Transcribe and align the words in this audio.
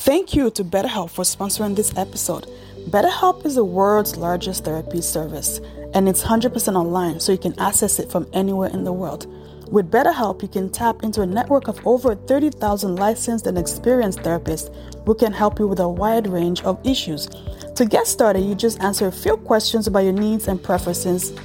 Thank 0.00 0.34
you 0.34 0.50
to 0.52 0.64
BetterHelp 0.64 1.10
for 1.10 1.24
sponsoring 1.24 1.76
this 1.76 1.94
episode. 1.94 2.46
BetterHelp 2.88 3.44
is 3.44 3.56
the 3.56 3.66
world's 3.66 4.16
largest 4.16 4.64
therapy 4.64 5.02
service, 5.02 5.60
and 5.92 6.08
it's 6.08 6.22
100% 6.22 6.74
online, 6.74 7.20
so 7.20 7.32
you 7.32 7.38
can 7.38 7.52
access 7.60 7.98
it 7.98 8.10
from 8.10 8.26
anywhere 8.32 8.70
in 8.70 8.84
the 8.84 8.94
world. 8.94 9.26
With 9.70 9.90
BetterHelp, 9.90 10.40
you 10.40 10.48
can 10.48 10.70
tap 10.70 11.02
into 11.02 11.20
a 11.20 11.26
network 11.26 11.68
of 11.68 11.86
over 11.86 12.14
30,000 12.14 12.96
licensed 12.96 13.46
and 13.46 13.58
experienced 13.58 14.20
therapists 14.20 14.74
who 15.04 15.14
can 15.14 15.34
help 15.34 15.58
you 15.58 15.68
with 15.68 15.80
a 15.80 15.88
wide 15.88 16.26
range 16.28 16.62
of 16.62 16.80
issues. 16.82 17.28
To 17.76 17.84
get 17.84 18.06
started, 18.06 18.40
you 18.40 18.54
just 18.54 18.80
answer 18.80 19.06
a 19.06 19.12
few 19.12 19.36
questions 19.36 19.86
about 19.86 20.04
your 20.04 20.14
needs 20.14 20.48
and 20.48 20.62
preferences 20.62 21.38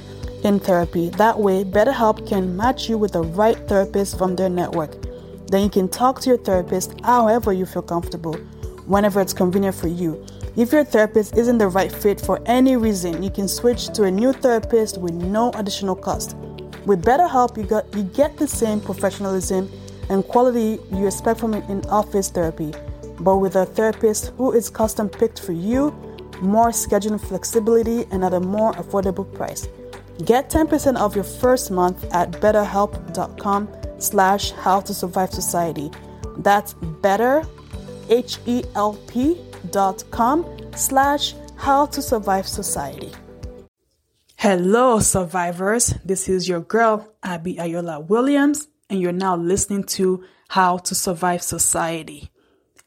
in 0.44 0.60
therapy. 0.60 1.10
That 1.10 1.38
way, 1.38 1.62
BetterHelp 1.62 2.26
can 2.26 2.56
match 2.56 2.88
you 2.88 2.96
with 2.96 3.12
the 3.12 3.22
right 3.22 3.58
therapist 3.68 4.16
from 4.16 4.34
their 4.34 4.48
network. 4.48 4.96
Then 5.48 5.62
you 5.62 5.70
can 5.70 5.88
talk 5.88 6.20
to 6.20 6.28
your 6.30 6.38
therapist 6.38 6.94
however 7.04 7.52
you 7.52 7.66
feel 7.66 7.82
comfortable, 7.82 8.34
whenever 8.86 9.20
it's 9.20 9.32
convenient 9.32 9.76
for 9.76 9.88
you. 9.88 10.24
If 10.56 10.72
your 10.72 10.84
therapist 10.84 11.36
isn't 11.36 11.58
the 11.58 11.68
right 11.68 11.92
fit 11.92 12.20
for 12.20 12.40
any 12.46 12.76
reason, 12.76 13.22
you 13.22 13.30
can 13.30 13.46
switch 13.46 13.88
to 13.88 14.04
a 14.04 14.10
new 14.10 14.32
therapist 14.32 14.98
with 14.98 15.12
no 15.12 15.50
additional 15.52 15.94
cost. 15.94 16.36
With 16.86 17.04
BetterHelp, 17.04 17.56
you, 17.56 17.64
got, 17.64 17.94
you 17.94 18.04
get 18.04 18.36
the 18.36 18.48
same 18.48 18.80
professionalism 18.80 19.70
and 20.08 20.26
quality 20.26 20.78
you 20.92 21.06
expect 21.06 21.40
from 21.40 21.54
in 21.54 21.84
office 21.86 22.30
therapy, 22.30 22.72
but 23.20 23.36
with 23.36 23.56
a 23.56 23.66
therapist 23.66 24.32
who 24.36 24.52
is 24.52 24.70
custom 24.70 25.08
picked 25.08 25.40
for 25.40 25.52
you, 25.52 25.90
more 26.40 26.68
scheduling 26.68 27.20
flexibility, 27.20 28.06
and 28.10 28.24
at 28.24 28.34
a 28.34 28.40
more 28.40 28.72
affordable 28.74 29.32
price. 29.34 29.68
Get 30.24 30.48
10% 30.48 30.96
off 30.96 31.14
your 31.14 31.24
first 31.24 31.70
month 31.70 32.04
at 32.14 32.30
betterhelp.com 32.32 33.68
slash 33.98 34.52
how 34.52 34.80
to 34.80 34.94
survive 34.94 35.30
society. 35.30 35.90
That's 36.38 36.74
better, 36.74 37.44
H-E-L-P 38.08 39.40
dot 39.70 40.04
com 40.10 40.46
slash 40.74 41.34
how 41.56 41.86
to 41.86 42.02
survive 42.02 42.46
society. 42.46 43.12
Hello, 44.36 45.00
survivors. 45.00 45.94
This 46.04 46.28
is 46.28 46.48
your 46.48 46.60
girl, 46.60 47.14
Abby 47.22 47.56
Ayola 47.56 48.06
Williams, 48.06 48.68
and 48.90 49.00
you're 49.00 49.12
now 49.12 49.34
listening 49.36 49.84
to 49.84 50.24
How 50.48 50.76
to 50.78 50.94
Survive 50.94 51.42
Society. 51.42 52.30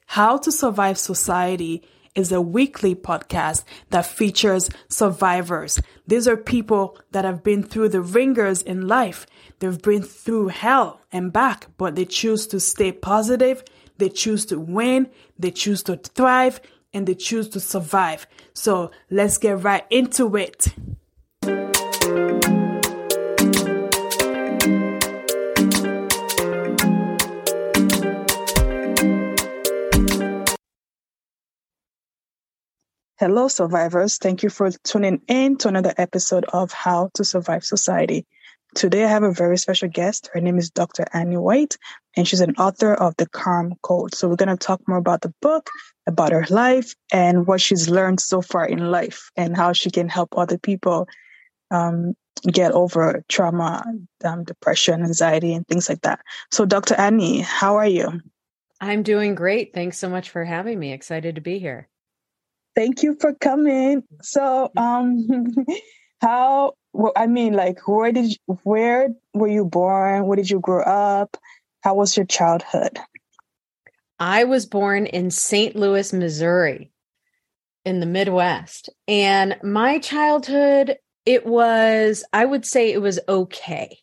How 0.05 0.38
to 0.38 0.51
Survive 0.51 0.97
Society 0.97 1.83
is 2.15 2.31
a 2.31 2.41
weekly 2.41 2.95
podcast 2.95 3.63
that 3.89 4.05
features 4.05 4.69
survivors. 4.88 5.79
These 6.07 6.27
are 6.27 6.38
people 6.38 6.97
that 7.11 7.25
have 7.25 7.43
been 7.43 7.63
through 7.63 7.89
the 7.89 8.01
ringers 8.01 8.61
in 8.61 8.88
life. 8.88 9.25
They've 9.59 9.81
been 9.81 10.03
through 10.03 10.47
hell 10.49 11.01
and 11.11 11.31
back, 11.31 11.67
but 11.77 11.95
they 11.95 12.05
choose 12.05 12.47
to 12.47 12.59
stay 12.59 12.91
positive. 12.91 13.63
They 13.97 14.09
choose 14.09 14.45
to 14.47 14.59
win. 14.59 15.09
They 15.38 15.51
choose 15.51 15.83
to 15.83 15.97
thrive 15.97 16.61
and 16.93 17.07
they 17.07 17.16
choose 17.16 17.49
to 17.49 17.59
survive. 17.59 18.27
So 18.53 18.91
let's 19.09 19.38
get 19.38 19.63
right 19.63 19.85
into 19.89 20.35
it. 20.35 20.73
Hello, 33.20 33.50
survivors. 33.50 34.17
Thank 34.17 34.44
you 34.44 34.50
for 34.50 34.72
tuning 34.86 35.22
in 35.28 35.58
to 35.58 35.67
another 35.67 35.94
episode 35.98 36.45
of 36.53 36.72
How 36.72 37.09
to 37.16 37.25
Survive 37.25 37.66
Society. 37.66 38.25
Today, 38.75 39.03
I 39.03 39.08
have 39.08 39.23
a 39.23 39.34
very 39.34 39.58
special 39.58 39.89
guest. 39.89 40.30
Her 40.31 40.39
name 40.39 40.58
is 40.58 40.70
Dr. 40.70 41.03
Annie 41.12 41.36
White, 41.36 41.75
and 42.16 42.25
she's 42.25 42.40
an 42.40 42.56
author 42.56 42.94
of 42.94 43.17
The 43.17 43.28
Calm 43.28 43.73
Code. 43.81 44.16
So, 44.16 44.30
we're 44.30 44.38
going 44.38 44.47
to 44.47 44.56
talk 44.56 44.80
more 44.88 45.00
about 45.00 45.20
the 45.20 45.34
book, 45.42 45.70
about 46.08 46.31
her 46.31 46.45
life, 46.50 46.95
and 47.12 47.45
what 47.45 47.59
she's 47.59 47.90
learned 47.90 48.22
so 48.22 48.42
far 48.42 48.66
in 48.66 48.90
life, 48.90 49.31
and 49.36 49.53
how 49.53 49.73
she 49.73 49.92
can 49.92 50.08
help 50.08 50.38
other 50.38 50.58
people 50.58 51.09
um, 51.72 52.14
get 52.50 52.72
over 52.72 53.22
trauma, 53.28 53.84
um, 54.24 54.46
depression, 54.46 55.03
anxiety, 55.03 55.53
and 55.53 55.68
things 55.68 55.90
like 55.90 56.03
that. 56.03 56.22
So, 56.52 56.66
Dr. 56.66 56.96
Annie, 56.96 57.41
how 57.41 57.75
are 57.75 57.88
you? 57.88 58.22
I'm 58.79 59.03
doing 59.03 59.35
great. 59.35 59.74
Thanks 59.74 59.97
so 59.97 60.08
much 60.08 60.29
for 60.29 60.46
having 60.46 60.79
me. 60.79 60.94
Excited 60.94 61.35
to 61.35 61.41
be 61.41 61.59
here. 61.59 61.90
Thank 62.79 63.03
you 63.03 63.17
for 63.19 63.34
coming. 63.34 64.03
So, 64.22 64.72
um, 64.78 65.53
how? 66.22 66.75
Well, 66.94 67.12
I 67.13 67.28
mean, 67.28 67.51
like, 67.51 67.85
where 67.85 68.13
did 68.13 68.31
you, 68.31 68.59
where 68.63 69.09
were 69.34 69.50
you 69.50 69.66
born? 69.66 70.25
Where 70.25 70.38
did 70.38 70.50
you 70.50 70.62
grow 70.62 70.84
up? 70.84 71.35
How 71.81 71.95
was 71.95 72.16
your 72.16 72.25
childhood? 72.25 72.97
I 74.17 74.45
was 74.45 74.66
born 74.66 75.07
in 75.07 75.29
St. 75.29 75.75
Louis, 75.75 76.13
Missouri, 76.13 76.94
in 77.84 78.00
the 78.00 78.06
Midwest, 78.06 78.90
and 79.09 79.57
my 79.61 80.00
childhood 80.00 80.96
it 81.25 81.46
was 81.46 82.23
I 82.31 82.46
would 82.46 82.66
say 82.66 82.94
it 82.94 83.01
was 83.01 83.19
okay. 83.28 83.97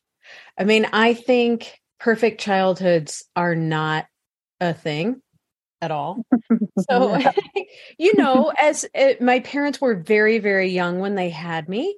I 0.59 0.65
mean, 0.65 0.87
I 0.93 1.15
think 1.15 1.81
perfect 1.99 2.43
childhoods 2.43 3.25
are 3.35 3.55
not 3.55 4.05
a 4.61 4.75
thing 4.75 5.23
at 5.81 5.91
all. 5.91 6.25
So, 6.91 7.19
you 7.99 8.15
know, 8.17 8.53
as 8.61 8.85
it, 8.95 9.21
my 9.21 9.41
parents 9.41 9.81
were 9.81 9.95
very, 9.95 10.39
very 10.39 10.69
young 10.69 10.99
when 11.01 11.15
they 11.15 11.31
had 11.31 11.69
me. 11.69 11.97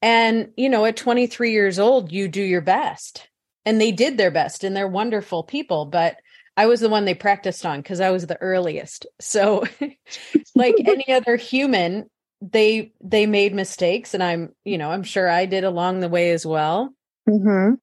And, 0.00 0.48
you 0.56 0.68
know, 0.68 0.86
at 0.86 0.96
23 0.96 1.52
years 1.52 1.78
old, 1.78 2.10
you 2.10 2.26
do 2.26 2.42
your 2.42 2.62
best. 2.62 3.28
And 3.66 3.80
they 3.80 3.92
did 3.92 4.16
their 4.16 4.30
best 4.30 4.64
and 4.64 4.74
they're 4.74 4.88
wonderful 4.88 5.44
people. 5.44 5.84
But 5.84 6.16
I 6.56 6.66
was 6.66 6.80
the 6.80 6.88
one 6.88 7.04
they 7.04 7.14
practiced 7.14 7.66
on 7.66 7.80
because 7.80 8.00
I 8.00 8.10
was 8.10 8.26
the 8.26 8.40
earliest. 8.40 9.06
So, 9.20 9.64
like 10.54 10.76
any 10.78 11.12
other 11.12 11.36
human, 11.36 12.08
they 12.52 12.92
they 13.00 13.26
made 13.26 13.54
mistakes 13.54 14.14
and 14.14 14.22
i'm 14.22 14.52
you 14.64 14.76
know 14.76 14.90
i'm 14.90 15.02
sure 15.02 15.28
i 15.28 15.46
did 15.46 15.64
along 15.64 16.00
the 16.00 16.08
way 16.08 16.30
as 16.32 16.44
well 16.44 16.92
mm-hmm. 17.28 17.74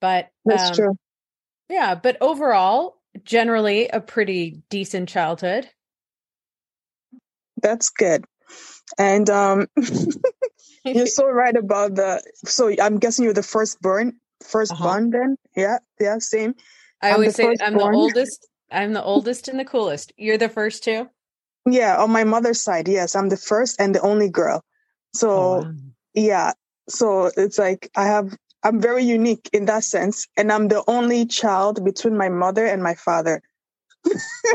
but 0.00 0.28
that's 0.44 0.70
um, 0.70 0.74
true 0.74 0.96
yeah 1.68 1.94
but 1.94 2.16
overall 2.20 2.97
generally 3.24 3.88
a 3.88 4.00
pretty 4.00 4.62
decent 4.70 5.08
childhood. 5.08 5.68
That's 7.60 7.90
good. 7.90 8.24
And 8.98 9.28
um 9.30 9.66
you're 10.84 11.06
so 11.18 11.28
right 11.28 11.56
about 11.56 11.94
the 11.94 12.22
so 12.44 12.72
I'm 12.80 12.98
guessing 12.98 13.24
you're 13.24 13.34
the 13.34 13.42
first 13.42 13.80
born 13.80 14.18
first 14.42 14.72
uh-huh. 14.72 14.84
born 14.84 15.10
then? 15.10 15.36
Yeah, 15.56 15.78
yeah, 16.00 16.18
same. 16.18 16.54
I 17.02 17.08
I'm 17.08 17.14
always 17.14 17.34
say 17.34 17.56
I'm 17.60 17.74
born. 17.74 17.92
the 17.92 17.98
oldest. 17.98 18.46
I'm 18.70 18.92
the 18.92 19.02
oldest 19.02 19.48
and 19.48 19.58
the 19.58 19.64
coolest. 19.64 20.12
You're 20.16 20.38
the 20.38 20.48
first 20.48 20.84
too? 20.84 21.08
Yeah, 21.66 21.96
on 22.02 22.10
my 22.10 22.24
mother's 22.24 22.60
side, 22.60 22.88
yes. 22.88 23.14
I'm 23.14 23.28
the 23.28 23.36
first 23.36 23.80
and 23.80 23.94
the 23.94 24.00
only 24.00 24.30
girl. 24.30 24.62
So 25.14 25.30
oh, 25.30 25.58
wow. 25.60 25.72
yeah. 26.14 26.52
So 26.88 27.30
it's 27.36 27.58
like 27.58 27.90
I 27.96 28.06
have 28.06 28.36
I'm 28.62 28.80
very 28.80 29.04
unique 29.04 29.48
in 29.52 29.66
that 29.66 29.84
sense. 29.84 30.26
And 30.36 30.52
I'm 30.52 30.68
the 30.68 30.82
only 30.88 31.26
child 31.26 31.84
between 31.84 32.16
my 32.16 32.28
mother 32.28 32.66
and 32.66 32.82
my 32.82 32.94
father. 32.94 33.42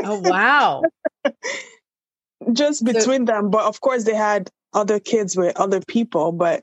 oh, 0.04 0.20
wow. 0.20 0.82
Just 2.52 2.84
between 2.84 3.26
so, 3.26 3.32
them. 3.32 3.50
But 3.50 3.64
of 3.64 3.80
course, 3.80 4.04
they 4.04 4.14
had 4.14 4.50
other 4.72 5.00
kids 5.00 5.36
with 5.36 5.56
other 5.56 5.80
people. 5.80 6.32
But 6.32 6.62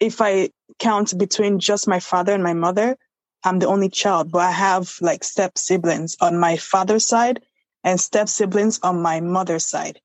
if 0.00 0.20
I 0.20 0.50
count 0.78 1.16
between 1.16 1.58
just 1.58 1.88
my 1.88 2.00
father 2.00 2.34
and 2.34 2.42
my 2.42 2.52
mother, 2.52 2.96
I'm 3.44 3.58
the 3.58 3.68
only 3.68 3.88
child. 3.88 4.30
But 4.30 4.40
I 4.40 4.50
have 4.50 4.94
like 5.00 5.24
step 5.24 5.56
siblings 5.56 6.16
on 6.20 6.38
my 6.38 6.58
father's 6.58 7.06
side 7.06 7.40
and 7.84 7.98
step 7.98 8.28
siblings 8.28 8.80
on 8.82 9.00
my 9.00 9.20
mother's 9.20 9.64
side. 9.64 10.00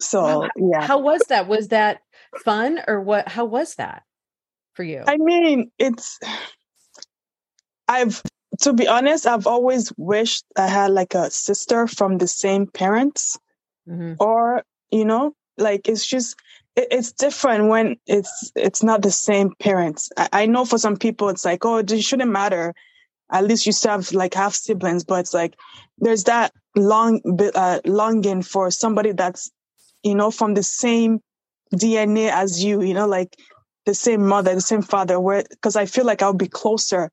So, 0.00 0.40
wow. 0.40 0.48
yeah. 0.56 0.86
How 0.86 0.98
was 0.98 1.22
that? 1.28 1.48
Was 1.48 1.68
that 1.68 2.02
fun 2.44 2.80
or 2.86 3.00
what? 3.00 3.28
How 3.28 3.46
was 3.46 3.76
that? 3.76 4.02
For 4.78 4.84
you? 4.84 5.02
I 5.08 5.16
mean, 5.16 5.72
it's, 5.76 6.20
I've, 7.88 8.22
to 8.60 8.72
be 8.72 8.86
honest, 8.86 9.26
I've 9.26 9.48
always 9.48 9.92
wished 9.96 10.44
I 10.56 10.68
had 10.68 10.92
like 10.92 11.16
a 11.16 11.32
sister 11.32 11.88
from 11.88 12.18
the 12.18 12.28
same 12.28 12.68
parents 12.68 13.36
mm-hmm. 13.88 14.14
or, 14.20 14.62
you 14.92 15.04
know, 15.04 15.34
like 15.56 15.88
it's 15.88 16.06
just, 16.06 16.36
it, 16.76 16.86
it's 16.92 17.10
different 17.10 17.66
when 17.66 17.96
it's, 18.06 18.52
it's 18.54 18.84
not 18.84 19.02
the 19.02 19.10
same 19.10 19.52
parents. 19.58 20.10
I, 20.16 20.28
I 20.32 20.46
know 20.46 20.64
for 20.64 20.78
some 20.78 20.96
people, 20.96 21.28
it's 21.28 21.44
like, 21.44 21.64
oh, 21.64 21.78
it 21.78 21.90
shouldn't 22.00 22.30
matter. 22.30 22.72
At 23.32 23.46
least 23.46 23.66
you 23.66 23.72
still 23.72 23.90
have 23.90 24.12
like 24.12 24.34
half 24.34 24.54
siblings, 24.54 25.02
but 25.02 25.18
it's 25.18 25.34
like, 25.34 25.56
there's 25.98 26.22
that 26.24 26.52
long, 26.76 27.20
uh, 27.52 27.80
longing 27.84 28.42
for 28.42 28.70
somebody 28.70 29.10
that's, 29.10 29.50
you 30.04 30.14
know, 30.14 30.30
from 30.30 30.54
the 30.54 30.62
same 30.62 31.18
DNA 31.74 32.30
as 32.30 32.62
you, 32.62 32.80
you 32.80 32.94
know, 32.94 33.08
like 33.08 33.36
the 33.88 33.94
same 33.94 34.26
mother, 34.26 34.54
the 34.54 34.60
same 34.60 34.82
father, 34.82 35.18
where, 35.18 35.44
because 35.48 35.74
I 35.74 35.86
feel 35.86 36.04
like 36.04 36.20
I 36.20 36.28
would 36.28 36.36
be 36.36 36.46
closer 36.46 37.10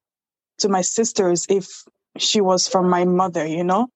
to 0.57 0.67
my 0.67 0.81
sisters 0.81 1.45
if 1.47 1.85
she 2.17 2.41
was 2.41 2.67
from 2.67 2.89
my 2.89 3.05
mother, 3.05 3.45
you 3.45 3.63
know? 3.63 3.87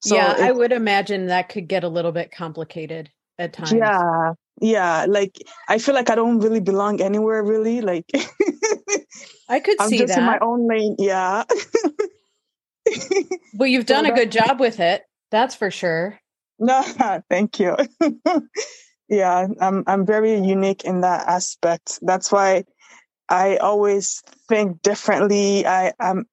So 0.00 0.16
yeah, 0.16 0.34
I 0.36 0.50
would 0.50 0.72
imagine 0.72 1.28
that 1.28 1.48
could 1.48 1.68
get 1.68 1.84
a 1.84 1.88
little 1.88 2.10
bit 2.10 2.32
complicated 2.32 3.10
at 3.38 3.52
times. 3.52 3.72
Yeah. 3.72 4.32
Yeah. 4.60 5.06
Like 5.08 5.36
I 5.68 5.78
feel 5.78 5.94
like 5.94 6.10
I 6.10 6.16
don't 6.16 6.40
really 6.40 6.60
belong 6.60 7.00
anywhere 7.00 7.44
really. 7.44 7.80
Like 7.80 8.10
I 9.48 9.60
could 9.60 9.76
I'm 9.80 9.88
see 9.88 9.98
just 9.98 10.14
that. 10.14 10.18
in 10.18 10.24
my 10.24 10.38
own 10.40 10.66
lane. 10.66 10.96
Yeah. 10.98 11.44
well, 13.54 13.68
you've 13.68 13.86
done 13.86 14.04
so 14.04 14.12
a 14.12 14.14
good 14.16 14.32
job 14.32 14.58
with 14.58 14.80
it. 14.80 15.04
That's 15.30 15.54
for 15.54 15.70
sure. 15.70 16.18
No, 16.58 16.82
thank 17.30 17.60
you. 17.60 17.76
Yeah, 19.08 19.46
I'm 19.60 19.84
I'm 19.86 20.06
very 20.06 20.38
unique 20.38 20.84
in 20.84 21.02
that 21.02 21.28
aspect. 21.28 21.98
That's 22.02 22.32
why 22.32 22.64
I 23.28 23.56
always 23.56 24.22
think 24.48 24.82
differently. 24.82 25.66
I 25.66 25.92
am 26.00 26.26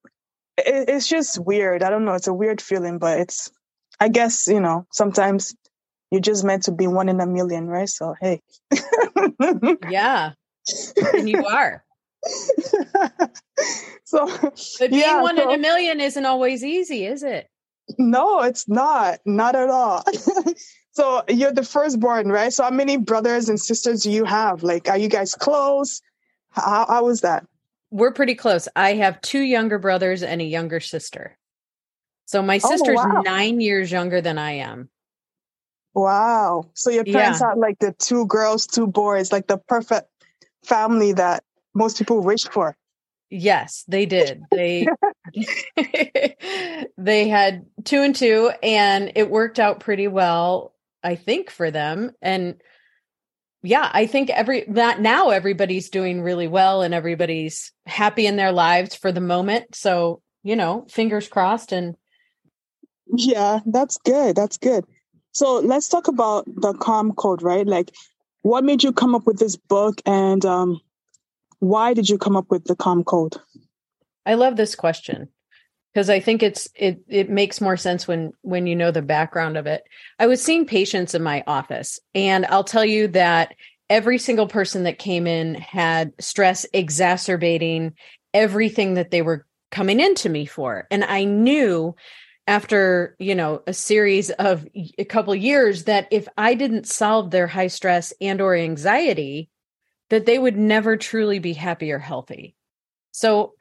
it, 0.57 0.89
it's 0.89 1.07
just 1.07 1.39
weird. 1.39 1.83
I 1.83 1.89
don't 1.89 2.05
know. 2.05 2.13
It's 2.13 2.27
a 2.27 2.33
weird 2.33 2.61
feeling, 2.61 2.97
but 2.99 3.19
it's 3.19 3.51
I 3.99 4.09
guess, 4.09 4.47
you 4.47 4.59
know, 4.59 4.87
sometimes 4.91 5.55
you're 6.11 6.21
just 6.21 6.43
meant 6.43 6.63
to 6.63 6.71
be 6.71 6.87
one 6.87 7.09
in 7.09 7.19
a 7.19 7.27
million, 7.27 7.67
right? 7.67 7.89
So 7.89 8.15
hey. 8.19 8.41
yeah. 9.89 10.31
And 11.13 11.29
you 11.29 11.45
are. 11.45 11.83
so 14.05 14.27
but 14.27 14.89
being 14.89 15.01
yeah, 15.01 15.21
one 15.21 15.37
so, 15.37 15.49
in 15.49 15.59
a 15.59 15.61
million 15.61 15.99
isn't 15.99 16.25
always 16.25 16.63
easy, 16.63 17.05
is 17.05 17.23
it? 17.23 17.47
No, 17.97 18.41
it's 18.41 18.67
not. 18.69 19.19
Not 19.25 19.55
at 19.55 19.69
all. 19.69 20.03
so 20.93 21.23
you're 21.27 21.51
the 21.51 21.63
firstborn, 21.63 22.31
right? 22.31 22.53
So 22.53 22.63
how 22.63 22.69
many 22.69 22.97
brothers 22.97 23.49
and 23.49 23.59
sisters 23.59 24.03
do 24.03 24.11
you 24.11 24.25
have? 24.25 24.63
Like, 24.63 24.89
are 24.89 24.97
you 24.97 25.09
guys 25.09 25.35
close? 25.35 26.01
How, 26.51 26.85
how 26.87 27.05
was 27.05 27.21
that? 27.21 27.45
We're 27.89 28.13
pretty 28.13 28.35
close. 28.35 28.67
I 28.75 28.93
have 28.93 29.19
two 29.21 29.41
younger 29.41 29.79
brothers 29.79 30.23
and 30.23 30.39
a 30.39 30.45
younger 30.45 30.79
sister. 30.79 31.37
So 32.25 32.41
my 32.41 32.59
oh, 32.63 32.69
sister's 32.69 32.99
oh, 32.99 33.09
wow. 33.09 33.21
nine 33.21 33.59
years 33.59 33.91
younger 33.91 34.21
than 34.21 34.37
I 34.37 34.53
am. 34.53 34.89
Wow. 35.95 36.69
So 36.73 36.89
your 36.89 37.05
parents 37.05 37.39
yeah. 37.41 37.49
had 37.49 37.57
like 37.57 37.79
the 37.79 37.93
two 37.93 38.25
girls, 38.27 38.67
two 38.67 38.87
boys, 38.87 39.31
like 39.31 39.47
the 39.47 39.57
perfect 39.57 40.07
family 40.63 41.13
that 41.13 41.43
most 41.73 41.97
people 41.97 42.21
wish 42.21 42.43
for. 42.45 42.77
Yes, 43.29 43.83
they 43.87 44.05
did. 44.05 44.43
They 44.51 44.87
they 46.97 47.27
had 47.27 47.65
two 47.83 48.01
and 48.01 48.15
two 48.15 48.51
and 48.61 49.11
it 49.15 49.31
worked 49.31 49.59
out 49.59 49.79
pretty 49.79 50.07
well, 50.07 50.72
I 51.03 51.15
think, 51.15 51.49
for 51.49 51.71
them. 51.71 52.11
And 52.21 52.61
yeah, 53.63 53.89
I 53.93 54.07
think 54.07 54.29
every 54.29 54.65
that 54.69 54.99
now 54.99 55.29
everybody's 55.29 55.89
doing 55.89 56.21
really 56.21 56.47
well 56.47 56.81
and 56.81 56.93
everybody's 56.93 57.71
happy 57.85 58.27
in 58.27 58.35
their 58.35 58.51
lives 58.51 58.93
for 58.93 59.11
the 59.11 59.21
moment. 59.21 59.75
So, 59.75 60.21
you 60.43 60.55
know, 60.55 60.85
fingers 60.89 61.29
crossed 61.29 61.71
and 61.71 61.95
yeah, 63.15 63.59
that's 63.65 63.97
good. 63.99 64.35
That's 64.35 64.57
good. 64.57 64.85
So 65.31 65.59
let's 65.59 65.87
talk 65.87 66.07
about 66.07 66.45
the 66.45 66.73
calm 66.73 67.13
code, 67.13 67.41
right? 67.41 67.65
Like 67.65 67.91
what 68.41 68.65
made 68.65 68.83
you 68.83 68.91
come 68.91 69.15
up 69.15 69.25
with 69.25 69.39
this 69.39 69.55
book 69.55 70.01
and 70.05 70.45
um 70.45 70.81
why 71.59 71.93
did 71.93 72.09
you 72.09 72.17
come 72.17 72.35
up 72.35 72.51
with 72.51 72.65
the 72.65 72.75
calm 72.75 73.05
code? 73.05 73.37
I 74.25 74.33
love 74.33 74.57
this 74.57 74.75
question 74.75 75.29
because 75.93 76.09
I 76.09 76.19
think 76.19 76.41
it's 76.41 76.67
it 76.75 77.03
it 77.07 77.29
makes 77.29 77.61
more 77.61 77.77
sense 77.77 78.07
when 78.07 78.33
when 78.41 78.67
you 78.67 78.75
know 78.75 78.91
the 78.91 79.01
background 79.01 79.57
of 79.57 79.67
it. 79.67 79.83
I 80.19 80.27
was 80.27 80.41
seeing 80.41 80.65
patients 80.65 81.13
in 81.13 81.21
my 81.21 81.43
office 81.45 81.99
and 82.15 82.45
I'll 82.47 82.63
tell 82.63 82.85
you 82.85 83.07
that 83.09 83.55
every 83.89 84.17
single 84.17 84.47
person 84.47 84.83
that 84.83 84.97
came 84.97 85.27
in 85.27 85.55
had 85.55 86.13
stress 86.19 86.65
exacerbating 86.73 87.93
everything 88.33 88.95
that 88.95 89.11
they 89.11 89.21
were 89.21 89.45
coming 89.71 89.99
into 89.99 90.29
me 90.29 90.45
for. 90.45 90.87
And 90.89 91.03
I 91.03 91.25
knew 91.25 91.95
after, 92.47 93.15
you 93.19 93.35
know, 93.35 93.61
a 93.67 93.73
series 93.73 94.29
of 94.31 94.67
a 94.97 95.05
couple 95.05 95.33
years 95.35 95.85
that 95.85 96.07
if 96.11 96.27
I 96.37 96.55
didn't 96.55 96.87
solve 96.87 97.31
their 97.31 97.47
high 97.47 97.67
stress 97.67 98.13
and 98.19 98.41
or 98.41 98.55
anxiety, 98.55 99.49
that 100.09 100.25
they 100.25 100.37
would 100.37 100.57
never 100.57 100.97
truly 100.97 101.39
be 101.39 101.53
happy 101.53 101.91
or 101.91 101.99
healthy. 101.99 102.55
So 103.11 103.53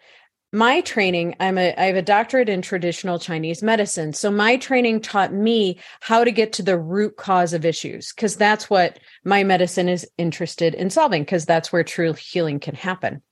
my 0.53 0.83
training, 0.83 1.35
I'm 1.41 1.57
a 1.57 1.75
I 1.77 1.85
have 1.85 1.97
a 1.97 2.03
doctorate 2.03 2.51
in 2.51 2.61
traditional 2.61 3.19
Chinese 3.19 3.63
medicine. 3.63 4.13
So 4.13 4.31
my 4.31 4.57
training 4.59 5.01
taught 5.01 5.33
me 5.33 5.79
how 6.01 6.25
to 6.25 6.31
get 6.31 6.53
to 6.55 6.63
the 6.63 6.79
root 6.79 7.17
cause 7.17 7.55
of 7.55 7.65
issues 7.65 8.13
because 8.13 8.37
that's 8.37 8.69
what 8.69 8.99
my 9.25 9.45
medicine 9.45 9.89
is 9.89 10.07
interested 10.19 10.75
in 10.75 10.91
solving 10.91 11.23
because 11.23 11.47
that's 11.47 11.73
where 11.73 11.85
true 11.85 12.13
healing 12.13 12.61
can 12.61 12.75
happen. 12.75 13.23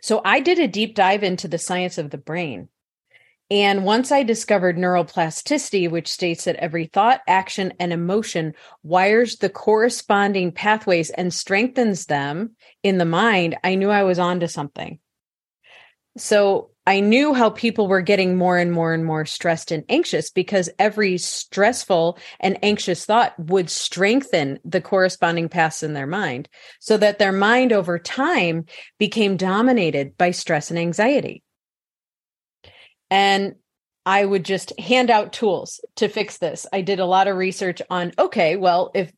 So 0.00 0.20
I 0.24 0.38
did 0.38 0.60
a 0.60 0.68
deep 0.68 0.94
dive 0.94 1.24
into 1.24 1.48
the 1.48 1.58
science 1.58 1.98
of 1.98 2.10
the 2.10 2.18
brain. 2.18 2.68
And 3.50 3.84
once 3.84 4.10
I 4.10 4.22
discovered 4.22 4.78
neuroplasticity, 4.78 5.90
which 5.90 6.10
states 6.10 6.44
that 6.44 6.56
every 6.56 6.86
thought, 6.86 7.20
action, 7.28 7.74
and 7.78 7.92
emotion 7.92 8.54
wires 8.82 9.36
the 9.36 9.50
corresponding 9.50 10.50
pathways 10.50 11.10
and 11.10 11.32
strengthens 11.32 12.06
them 12.06 12.56
in 12.82 12.98
the 12.98 13.04
mind, 13.04 13.56
I 13.62 13.74
knew 13.74 13.90
I 13.90 14.04
was 14.04 14.18
onto 14.18 14.46
something. 14.46 14.98
So 16.16 16.70
I 16.86 17.00
knew 17.00 17.34
how 17.34 17.50
people 17.50 17.88
were 17.88 18.02
getting 18.02 18.36
more 18.36 18.58
and 18.58 18.70
more 18.70 18.92
and 18.92 19.04
more 19.04 19.24
stressed 19.24 19.72
and 19.72 19.84
anxious 19.88 20.30
because 20.30 20.68
every 20.78 21.18
stressful 21.18 22.18
and 22.40 22.58
anxious 22.62 23.06
thought 23.06 23.34
would 23.38 23.70
strengthen 23.70 24.58
the 24.64 24.80
corresponding 24.80 25.48
paths 25.48 25.82
in 25.82 25.94
their 25.94 26.06
mind 26.06 26.48
so 26.80 26.96
that 26.98 27.18
their 27.18 27.32
mind 27.32 27.72
over 27.72 27.98
time 27.98 28.66
became 28.98 29.36
dominated 29.36 30.16
by 30.18 30.30
stress 30.30 30.70
and 30.70 30.78
anxiety 30.78 31.42
and 33.10 33.54
I 34.06 34.24
would 34.24 34.44
just 34.44 34.78
hand 34.78 35.08
out 35.10 35.32
tools 35.32 35.80
to 35.96 36.08
fix 36.08 36.38
this. 36.38 36.66
I 36.72 36.82
did 36.82 37.00
a 37.00 37.06
lot 37.06 37.28
of 37.28 37.36
research 37.36 37.80
on 37.88 38.12
okay, 38.18 38.56
well, 38.56 38.90
if 38.94 39.12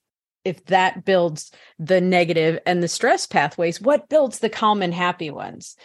if 0.45 0.65
that 0.67 1.05
builds 1.05 1.51
the 1.79 2.01
negative 2.01 2.61
and 2.67 2.83
the 2.83 2.89
stress 2.89 3.27
pathways, 3.27 3.81
what 3.81 4.09
builds 4.09 4.39
the 4.39 4.49
calm 4.49 4.83
and 4.83 4.95
happy 4.95 5.31
ones? 5.31 5.77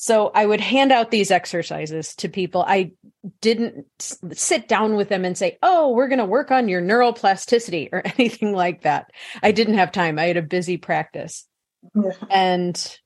So 0.00 0.30
I 0.32 0.46
would 0.46 0.60
hand 0.60 0.92
out 0.92 1.10
these 1.10 1.32
exercises 1.32 2.14
to 2.16 2.28
people. 2.28 2.64
I 2.64 2.92
didn't 3.40 3.84
sit 4.32 4.68
down 4.68 4.94
with 4.94 5.08
them 5.08 5.24
and 5.24 5.36
say, 5.36 5.58
"Oh, 5.60 5.90
we're 5.90 6.06
going 6.06 6.20
to 6.20 6.24
work 6.24 6.52
on 6.52 6.68
your 6.68 6.80
neuroplasticity" 6.80 7.88
or 7.92 8.02
anything 8.18 8.54
like 8.54 8.82
that. 8.82 9.10
I 9.42 9.50
didn't 9.50 9.74
have 9.74 9.90
time. 9.90 10.16
I 10.16 10.26
had 10.26 10.36
a 10.36 10.42
busy 10.42 10.76
practice. 10.76 11.48
Yeah. 11.96 12.12
And 12.30 12.98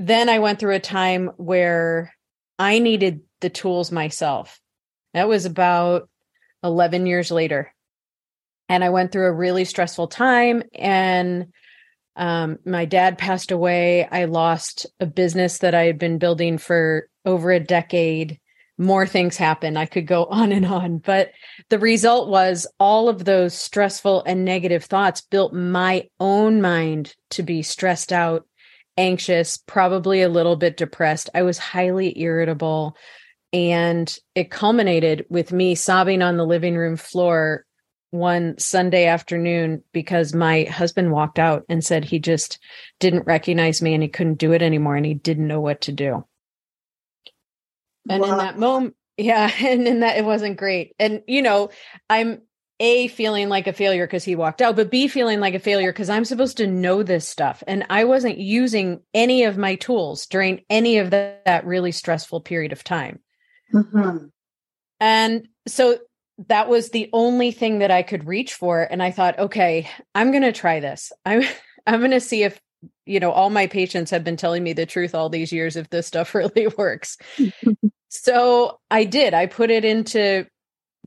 then 0.00 0.28
I 0.28 0.40
went 0.40 0.58
through 0.58 0.74
a 0.74 0.80
time 0.80 1.30
where 1.36 2.12
I 2.58 2.80
needed 2.80 3.20
the 3.40 3.50
tools 3.50 3.92
myself. 3.92 4.60
That 5.14 5.28
was 5.28 5.44
about 5.44 6.08
11 6.64 7.06
years 7.06 7.30
later. 7.30 7.72
And 8.68 8.82
I 8.82 8.90
went 8.90 9.12
through 9.12 9.26
a 9.26 9.32
really 9.32 9.64
stressful 9.64 10.08
time 10.08 10.64
and 10.74 11.52
um, 12.16 12.58
my 12.64 12.84
dad 12.84 13.18
passed 13.18 13.50
away. 13.50 14.06
I 14.10 14.26
lost 14.26 14.86
a 15.00 15.06
business 15.06 15.58
that 15.58 15.74
I 15.74 15.84
had 15.84 15.98
been 15.98 16.18
building 16.18 16.58
for 16.58 17.08
over 17.24 17.50
a 17.50 17.60
decade. 17.60 18.38
More 18.78 19.06
things 19.06 19.36
happened. 19.36 19.78
I 19.78 19.86
could 19.86 20.06
go 20.06 20.24
on 20.30 20.52
and 20.52 20.66
on. 20.66 20.98
But 20.98 21.32
the 21.70 21.78
result 21.78 22.28
was 22.28 22.66
all 22.78 23.08
of 23.08 23.24
those 23.24 23.54
stressful 23.54 24.24
and 24.24 24.44
negative 24.44 24.84
thoughts 24.84 25.22
built 25.22 25.54
my 25.54 26.08
own 26.20 26.60
mind 26.60 27.14
to 27.30 27.42
be 27.42 27.62
stressed 27.62 28.12
out, 28.12 28.46
anxious, 28.96 29.56
probably 29.56 30.22
a 30.22 30.28
little 30.28 30.56
bit 30.56 30.76
depressed. 30.76 31.30
I 31.34 31.42
was 31.42 31.58
highly 31.58 32.18
irritable. 32.20 32.96
And 33.54 34.14
it 34.34 34.50
culminated 34.50 35.26
with 35.28 35.52
me 35.52 35.74
sobbing 35.74 36.22
on 36.22 36.38
the 36.38 36.46
living 36.46 36.74
room 36.74 36.96
floor 36.96 37.66
one 38.12 38.58
Sunday 38.58 39.06
afternoon 39.06 39.82
because 39.92 40.34
my 40.34 40.64
husband 40.64 41.10
walked 41.10 41.38
out 41.38 41.64
and 41.70 41.82
said 41.82 42.04
he 42.04 42.18
just 42.18 42.58
didn't 43.00 43.26
recognize 43.26 43.80
me 43.80 43.94
and 43.94 44.02
he 44.02 44.08
couldn't 44.08 44.38
do 44.38 44.52
it 44.52 44.60
anymore 44.60 44.96
and 44.96 45.06
he 45.06 45.14
didn't 45.14 45.48
know 45.48 45.60
what 45.60 45.80
to 45.82 45.92
do. 45.92 46.24
And 48.10 48.22
wow. 48.22 48.32
in 48.32 48.38
that 48.38 48.58
moment, 48.58 48.96
yeah, 49.16 49.50
and 49.60 49.88
in 49.88 50.00
that 50.00 50.18
it 50.18 50.26
wasn't 50.26 50.58
great. 50.58 50.94
And 50.98 51.22
you 51.26 51.40
know, 51.40 51.70
I'm 52.10 52.42
a 52.80 53.08
feeling 53.08 53.48
like 53.48 53.66
a 53.66 53.72
failure 53.72 54.06
because 54.06 54.24
he 54.24 54.36
walked 54.36 54.60
out, 54.60 54.76
but 54.76 54.90
B 54.90 55.08
feeling 55.08 55.40
like 55.40 55.54
a 55.54 55.58
failure 55.58 55.92
because 55.92 56.10
I'm 56.10 56.26
supposed 56.26 56.58
to 56.58 56.66
know 56.66 57.02
this 57.02 57.26
stuff. 57.26 57.62
And 57.66 57.86
I 57.88 58.04
wasn't 58.04 58.38
using 58.38 59.00
any 59.14 59.44
of 59.44 59.56
my 59.56 59.76
tools 59.76 60.26
during 60.26 60.64
any 60.68 60.98
of 60.98 61.10
that, 61.10 61.44
that 61.46 61.64
really 61.64 61.92
stressful 61.92 62.42
period 62.42 62.72
of 62.72 62.84
time. 62.84 63.20
Mm-hmm. 63.72 64.26
And 65.00 65.48
so 65.66 65.98
that 66.48 66.68
was 66.68 66.90
the 66.90 67.08
only 67.12 67.50
thing 67.50 67.80
that 67.80 67.90
I 67.90 68.02
could 68.02 68.26
reach 68.26 68.54
for. 68.54 68.82
And 68.82 69.02
I 69.02 69.10
thought, 69.10 69.38
okay, 69.38 69.88
I'm 70.14 70.30
going 70.30 70.42
to 70.42 70.52
try 70.52 70.80
this. 70.80 71.12
I'm, 71.24 71.42
I'm 71.86 72.00
going 72.00 72.12
to 72.12 72.20
see 72.20 72.42
if, 72.42 72.60
you 73.06 73.20
know, 73.20 73.32
all 73.32 73.50
my 73.50 73.66
patients 73.66 74.10
have 74.10 74.24
been 74.24 74.36
telling 74.36 74.62
me 74.62 74.72
the 74.72 74.86
truth 74.86 75.14
all 75.14 75.28
these 75.28 75.52
years, 75.52 75.76
if 75.76 75.90
this 75.90 76.06
stuff 76.06 76.34
really 76.34 76.68
works. 76.78 77.18
so 78.08 78.80
I 78.90 79.04
did, 79.04 79.34
I 79.34 79.46
put 79.46 79.70
it 79.70 79.84
into, 79.84 80.46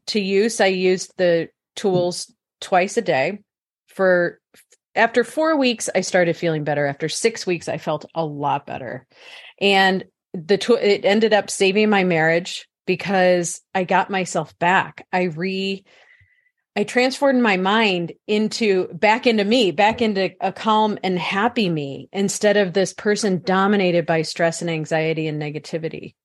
to 0.07 0.19
use. 0.19 0.61
I 0.61 0.67
used 0.67 1.13
the 1.17 1.49
tools 1.75 2.33
twice 2.61 2.97
a 2.97 3.01
day 3.01 3.39
for 3.87 4.39
after 4.95 5.23
four 5.23 5.57
weeks 5.57 5.89
i 5.93 6.01
started 6.01 6.35
feeling 6.35 6.63
better 6.63 6.85
after 6.85 7.09
six 7.09 7.45
weeks 7.45 7.67
i 7.67 7.77
felt 7.77 8.05
a 8.15 8.25
lot 8.25 8.65
better 8.65 9.05
and 9.59 10.05
the 10.33 10.57
tw- 10.57 10.81
it 10.81 11.05
ended 11.05 11.33
up 11.33 11.49
saving 11.49 11.89
my 11.89 12.03
marriage 12.03 12.67
because 12.85 13.61
I 13.73 13.83
got 13.83 14.09
myself 14.09 14.57
back. 14.59 15.05
I 15.11 15.23
re 15.23 15.83
I 16.77 16.83
transformed 16.83 17.41
my 17.41 17.55
mind 17.55 18.11
into 18.27 18.89
back 18.89 19.25
into 19.25 19.45
me, 19.45 19.71
back 19.71 20.01
into 20.01 20.31
a 20.41 20.51
calm 20.51 20.99
and 21.03 21.17
happy 21.17 21.69
me 21.69 22.09
instead 22.11 22.57
of 22.57 22.73
this 22.73 22.93
person 22.93 23.41
dominated 23.45 24.05
by 24.05 24.23
stress 24.23 24.61
and 24.61 24.69
anxiety 24.69 25.27
and 25.27 25.41
negativity. 25.41 26.15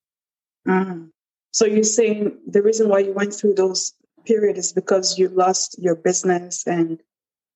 Mm. 0.67 1.11
So 1.52 1.67
you're 1.67 1.85
saying 1.85 2.38
the 2.49 2.62
reason 2.62 2.88
why 2.88 3.00
you 3.00 3.12
went 3.12 3.33
through 3.33 3.55
those 3.55 3.93
period 4.26 4.59
is 4.59 4.73
because 4.73 5.19
you 5.19 5.29
lost 5.29 5.76
your 5.79 5.95
business 5.95 6.67
and 6.67 7.00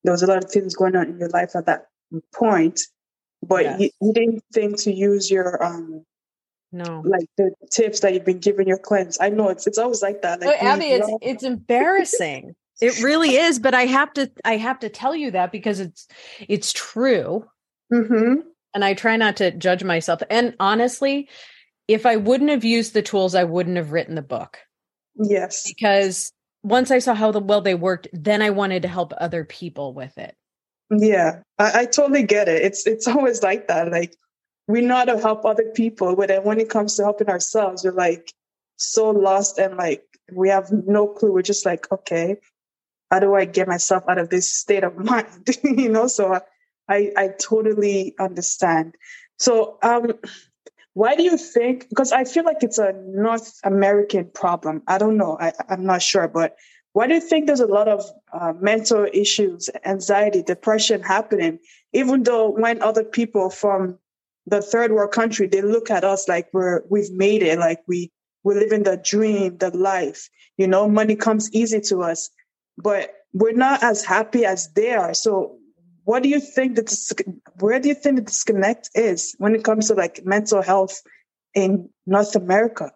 there 0.02 0.12
was 0.12 0.22
a 0.22 0.26
lot 0.26 0.42
of 0.42 0.50
things 0.50 0.74
going 0.74 0.96
on 0.96 1.08
in 1.08 1.18
your 1.18 1.28
life 1.30 1.56
at 1.56 1.66
that 1.66 1.86
point, 2.32 2.80
but 3.42 3.64
yes. 3.64 3.80
you, 3.80 3.90
you, 4.00 4.12
didn't 4.12 4.44
think 4.52 4.78
to 4.82 4.92
use 4.92 5.30
your 5.30 5.62
um 5.62 6.04
no 6.74 7.02
like 7.06 7.28
the 7.36 7.52
tips 7.70 8.00
that 8.00 8.12
you've 8.12 8.24
been 8.24 8.40
giving 8.40 8.68
your 8.68 8.78
clients. 8.78 9.18
I 9.20 9.30
know 9.30 9.48
it's 9.48 9.66
it's 9.66 9.78
always 9.78 10.02
like 10.02 10.22
that. 10.22 10.40
Like 10.40 10.60
well, 10.60 10.74
Abby, 10.74 10.86
it's 10.86 11.10
it's 11.22 11.42
embarrassing. 11.42 12.54
it 12.80 13.02
really 13.02 13.36
is, 13.36 13.58
but 13.58 13.74
I 13.74 13.86
have 13.86 14.12
to 14.14 14.30
I 14.44 14.56
have 14.56 14.80
to 14.80 14.88
tell 14.88 15.14
you 15.14 15.30
that 15.30 15.52
because 15.52 15.80
it's 15.80 16.06
it's 16.40 16.72
true. 16.72 17.46
Mm-hmm. 17.92 18.40
And 18.74 18.84
I 18.84 18.94
try 18.94 19.16
not 19.16 19.36
to 19.36 19.52
judge 19.52 19.84
myself. 19.84 20.20
And 20.28 20.56
honestly, 20.58 21.28
if 21.86 22.06
I 22.06 22.16
wouldn't 22.16 22.50
have 22.50 22.64
used 22.64 22.92
the 22.92 23.02
tools, 23.02 23.34
I 23.34 23.44
wouldn't 23.44 23.76
have 23.76 23.92
written 23.92 24.16
the 24.16 24.22
book. 24.22 24.58
Yes. 25.16 25.64
Because 25.66 26.32
once 26.64 26.90
I 26.90 26.98
saw 26.98 27.14
how 27.14 27.30
the, 27.30 27.40
well 27.40 27.60
they 27.60 27.74
worked, 27.74 28.08
then 28.12 28.42
I 28.42 28.50
wanted 28.50 28.82
to 28.82 28.88
help 28.88 29.12
other 29.18 29.44
people 29.44 29.94
with 29.94 30.16
it. 30.18 30.34
Yeah, 30.90 31.40
I, 31.58 31.80
I 31.80 31.84
totally 31.86 32.24
get 32.24 32.48
it. 32.48 32.62
It's 32.62 32.86
it's 32.86 33.06
always 33.08 33.42
like 33.42 33.68
that. 33.68 33.90
Like 33.90 34.16
we 34.66 34.80
know 34.80 34.96
how 34.96 35.04
to 35.04 35.18
help 35.18 35.44
other 35.44 35.70
people, 35.74 36.16
but 36.16 36.28
then 36.28 36.44
when 36.44 36.60
it 36.60 36.70
comes 36.70 36.96
to 36.96 37.02
helping 37.02 37.28
ourselves, 37.28 37.84
we're 37.84 37.92
like 37.92 38.32
so 38.76 39.10
lost 39.10 39.58
and 39.58 39.76
like 39.76 40.04
we 40.32 40.48
have 40.48 40.70
no 40.72 41.06
clue. 41.06 41.32
We're 41.32 41.42
just 41.42 41.66
like, 41.66 41.90
okay, 41.92 42.36
how 43.10 43.20
do 43.20 43.34
I 43.34 43.44
get 43.44 43.68
myself 43.68 44.04
out 44.08 44.18
of 44.18 44.30
this 44.30 44.50
state 44.50 44.84
of 44.84 44.96
mind? 45.04 45.28
you 45.62 45.88
know, 45.88 46.06
so 46.06 46.40
I 46.88 47.12
I 47.16 47.28
totally 47.38 48.14
understand. 48.18 48.94
So 49.38 49.78
um 49.82 50.14
why 50.94 51.16
do 51.16 51.24
you 51.24 51.36
think? 51.36 51.88
Because 51.88 52.12
I 52.12 52.24
feel 52.24 52.44
like 52.44 52.62
it's 52.62 52.78
a 52.78 52.92
North 52.92 53.58
American 53.64 54.30
problem. 54.32 54.82
I 54.86 54.98
don't 54.98 55.16
know. 55.16 55.36
I 55.38 55.52
I, 55.68 55.74
am 55.74 55.84
not 55.84 56.02
sure, 56.02 56.28
but 56.28 56.56
why 56.92 57.08
do 57.08 57.14
you 57.14 57.20
think 57.20 57.46
there's 57.46 57.58
a 57.58 57.66
lot 57.66 57.88
of 57.88 58.04
uh, 58.32 58.52
mental 58.60 59.04
issues, 59.12 59.68
anxiety, 59.84 60.44
depression 60.44 61.02
happening, 61.02 61.58
even 61.92 62.22
though 62.22 62.48
when 62.50 62.80
other 62.80 63.02
people 63.02 63.50
from 63.50 63.98
the 64.46 64.60
third 64.62 64.92
world 64.92 65.12
country 65.12 65.46
they 65.46 65.62
look 65.62 65.90
at 65.90 66.04
us 66.04 66.28
like 66.28 66.48
we're 66.52 66.82
we've 66.88 67.12
made 67.12 67.42
it, 67.42 67.58
like 67.58 67.80
we 67.86 68.10
we're 68.42 68.58
living 68.58 68.82
the 68.82 68.96
dream, 68.96 69.56
the 69.56 69.70
life. 69.76 70.28
You 70.56 70.66
know, 70.66 70.88
money 70.88 71.16
comes 71.16 71.50
easy 71.52 71.80
to 71.82 72.02
us, 72.02 72.30
but 72.76 73.10
we're 73.32 73.52
not 73.52 73.82
as 73.82 74.04
happy 74.04 74.44
as 74.44 74.70
they 74.72 74.92
are. 74.94 75.14
So 75.14 75.58
what 76.04 76.22
do 76.22 76.28
you 76.28 76.40
think 76.40 76.76
that 76.76 77.34
where 77.58 77.80
do 77.80 77.88
you 77.88 77.94
think 77.94 78.16
the 78.16 78.22
disconnect 78.22 78.90
is 78.94 79.34
when 79.38 79.54
it 79.54 79.64
comes 79.64 79.88
to 79.88 79.94
like 79.94 80.24
mental 80.24 80.62
health 80.62 81.00
in 81.54 81.88
North 82.06 82.36
America? 82.36 82.92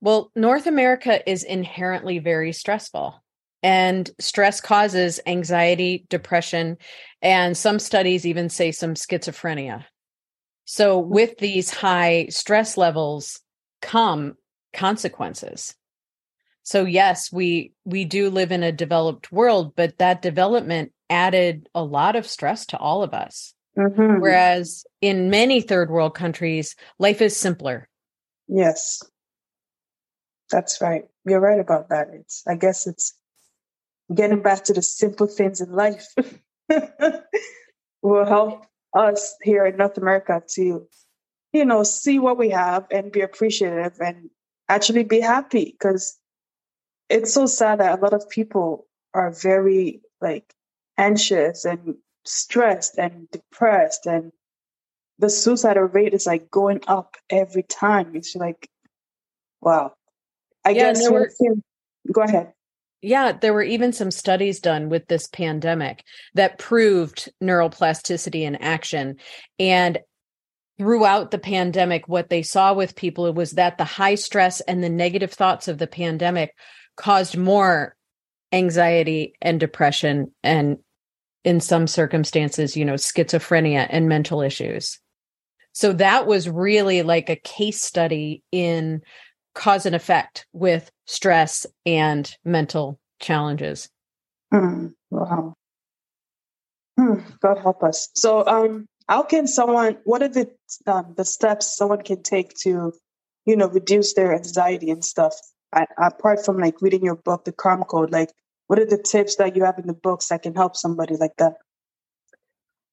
Well, 0.00 0.30
North 0.34 0.66
America 0.66 1.26
is 1.30 1.44
inherently 1.44 2.18
very 2.18 2.52
stressful. 2.52 3.22
And 3.62 4.10
stress 4.20 4.60
causes 4.60 5.20
anxiety, 5.24 6.04
depression, 6.10 6.76
and 7.22 7.56
some 7.56 7.78
studies 7.78 8.26
even 8.26 8.50
say 8.50 8.72
some 8.72 8.92
schizophrenia. 8.92 9.86
So, 10.64 10.98
with 10.98 11.38
these 11.38 11.70
high 11.70 12.26
stress 12.30 12.76
levels 12.76 13.40
come 13.82 14.36
consequences. 14.72 15.74
So 16.64 16.86
yes, 16.86 17.30
we 17.30 17.72
we 17.84 18.04
do 18.06 18.30
live 18.30 18.50
in 18.50 18.62
a 18.62 18.72
developed 18.72 19.30
world, 19.30 19.76
but 19.76 19.98
that 19.98 20.22
development 20.22 20.92
added 21.10 21.68
a 21.74 21.84
lot 21.84 22.16
of 22.16 22.26
stress 22.26 22.66
to 22.66 22.78
all 22.78 23.02
of 23.02 23.12
us. 23.12 23.54
Mm-hmm. 23.76 24.20
Whereas 24.20 24.86
in 25.00 25.30
many 25.30 25.60
third 25.60 25.90
world 25.90 26.14
countries, 26.14 26.74
life 26.98 27.20
is 27.20 27.36
simpler. 27.36 27.88
Yes. 28.48 29.02
That's 30.50 30.80
right. 30.80 31.04
You're 31.26 31.40
right 31.40 31.60
about 31.60 31.90
that. 31.90 32.08
It's 32.14 32.42
I 32.46 32.54
guess 32.54 32.86
it's 32.86 33.14
getting 34.14 34.40
back 34.40 34.64
to 34.64 34.72
the 34.72 34.82
simple 34.82 35.26
things 35.26 35.60
in 35.60 35.70
life 35.70 36.06
will 38.02 38.24
help 38.24 38.64
us 38.94 39.36
here 39.42 39.66
in 39.66 39.76
North 39.76 39.98
America 39.98 40.42
to, 40.54 40.86
you 41.52 41.64
know, 41.64 41.82
see 41.82 42.18
what 42.18 42.38
we 42.38 42.50
have 42.50 42.86
and 42.90 43.12
be 43.12 43.20
appreciative 43.20 44.00
and 44.00 44.30
actually 44.68 45.04
be 45.04 45.20
happy 45.20 45.64
because 45.78 46.18
it's 47.08 47.34
so 47.34 47.46
sad 47.46 47.80
that 47.80 47.98
a 47.98 48.02
lot 48.02 48.14
of 48.14 48.28
people 48.28 48.86
are 49.12 49.30
very 49.30 50.00
like 50.20 50.52
anxious 50.96 51.64
and 51.64 51.96
stressed 52.24 52.98
and 52.98 53.30
depressed 53.30 54.06
and 54.06 54.32
the 55.18 55.30
suicidal 55.30 55.84
rate 55.84 56.14
is 56.14 56.26
like 56.26 56.50
going 56.50 56.80
up 56.86 57.16
every 57.30 57.62
time. 57.62 58.16
It's 58.16 58.34
like, 58.34 58.68
wow. 59.60 59.94
I 60.64 60.70
yeah, 60.70 60.92
guess 60.92 61.08
were, 61.08 61.30
go 62.10 62.22
ahead. 62.22 62.52
Yeah, 63.04 63.32
there 63.32 63.52
were 63.52 63.62
even 63.62 63.92
some 63.92 64.10
studies 64.10 64.60
done 64.60 64.88
with 64.88 65.08
this 65.08 65.26
pandemic 65.26 66.02
that 66.32 66.58
proved 66.58 67.30
neuroplasticity 67.42 68.40
in 68.42 68.56
action. 68.56 69.16
And 69.58 69.98
throughout 70.78 71.30
the 71.30 71.38
pandemic, 71.38 72.08
what 72.08 72.30
they 72.30 72.40
saw 72.40 72.72
with 72.72 72.96
people 72.96 73.30
was 73.34 73.52
that 73.52 73.76
the 73.76 73.84
high 73.84 74.14
stress 74.14 74.62
and 74.62 74.82
the 74.82 74.88
negative 74.88 75.32
thoughts 75.32 75.68
of 75.68 75.76
the 75.76 75.86
pandemic 75.86 76.54
caused 76.96 77.36
more 77.36 77.94
anxiety 78.52 79.34
and 79.42 79.60
depression 79.60 80.32
and 80.42 80.78
in 81.44 81.60
some 81.60 81.86
circumstances, 81.86 82.74
you 82.74 82.86
know, 82.86 82.94
schizophrenia 82.94 83.86
and 83.90 84.08
mental 84.08 84.40
issues. 84.40 84.98
So 85.72 85.92
that 85.92 86.26
was 86.26 86.48
really 86.48 87.02
like 87.02 87.28
a 87.28 87.36
case 87.36 87.82
study 87.82 88.42
in 88.50 89.02
cause 89.54 89.86
and 89.86 89.94
effect 89.94 90.46
with 90.52 90.90
stress 91.06 91.66
and 91.86 92.36
mental 92.44 92.98
challenges. 93.20 93.88
Mm, 94.52 94.94
wow. 95.10 95.54
Hmm, 96.98 97.20
God 97.40 97.58
help 97.58 97.82
us. 97.82 98.08
So, 98.14 98.46
um, 98.46 98.86
how 99.08 99.22
can 99.22 99.46
someone? 99.46 99.98
What 100.04 100.22
are 100.22 100.28
the 100.28 100.50
um, 100.86 101.14
the 101.16 101.24
steps 101.24 101.76
someone 101.76 102.02
can 102.02 102.22
take 102.22 102.54
to, 102.62 102.92
you 103.46 103.56
know, 103.56 103.68
reduce 103.68 104.14
their 104.14 104.34
anxiety 104.34 104.90
and 104.90 105.04
stuff? 105.04 105.34
I, 105.72 105.86
apart 105.98 106.44
from 106.44 106.58
like 106.58 106.80
reading 106.80 107.04
your 107.04 107.16
book, 107.16 107.44
The 107.44 107.52
Calm 107.52 107.82
Code, 107.82 108.12
like 108.12 108.30
what 108.66 108.78
are 108.78 108.86
the 108.86 108.98
tips 108.98 109.36
that 109.36 109.56
you 109.56 109.64
have 109.64 109.78
in 109.78 109.86
the 109.86 109.94
books 109.94 110.28
that 110.28 110.42
can 110.42 110.54
help 110.54 110.76
somebody 110.76 111.16
like 111.16 111.36
that? 111.38 111.54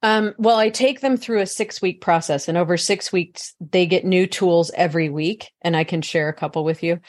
Um, 0.04 0.34
well, 0.38 0.58
I 0.58 0.70
take 0.70 1.02
them 1.02 1.16
through 1.18 1.42
a 1.42 1.46
six 1.46 1.82
week 1.82 2.02
process, 2.02 2.48
and 2.48 2.58
over 2.58 2.78
six 2.78 3.12
weeks, 3.12 3.54
they 3.60 3.86
get 3.86 4.06
new 4.06 4.26
tools 4.26 4.72
every 4.74 5.10
week, 5.10 5.52
and 5.62 5.76
I 5.76 5.84
can 5.84 6.02
share 6.02 6.30
a 6.30 6.34
couple 6.34 6.64
with 6.64 6.82
you. 6.82 7.00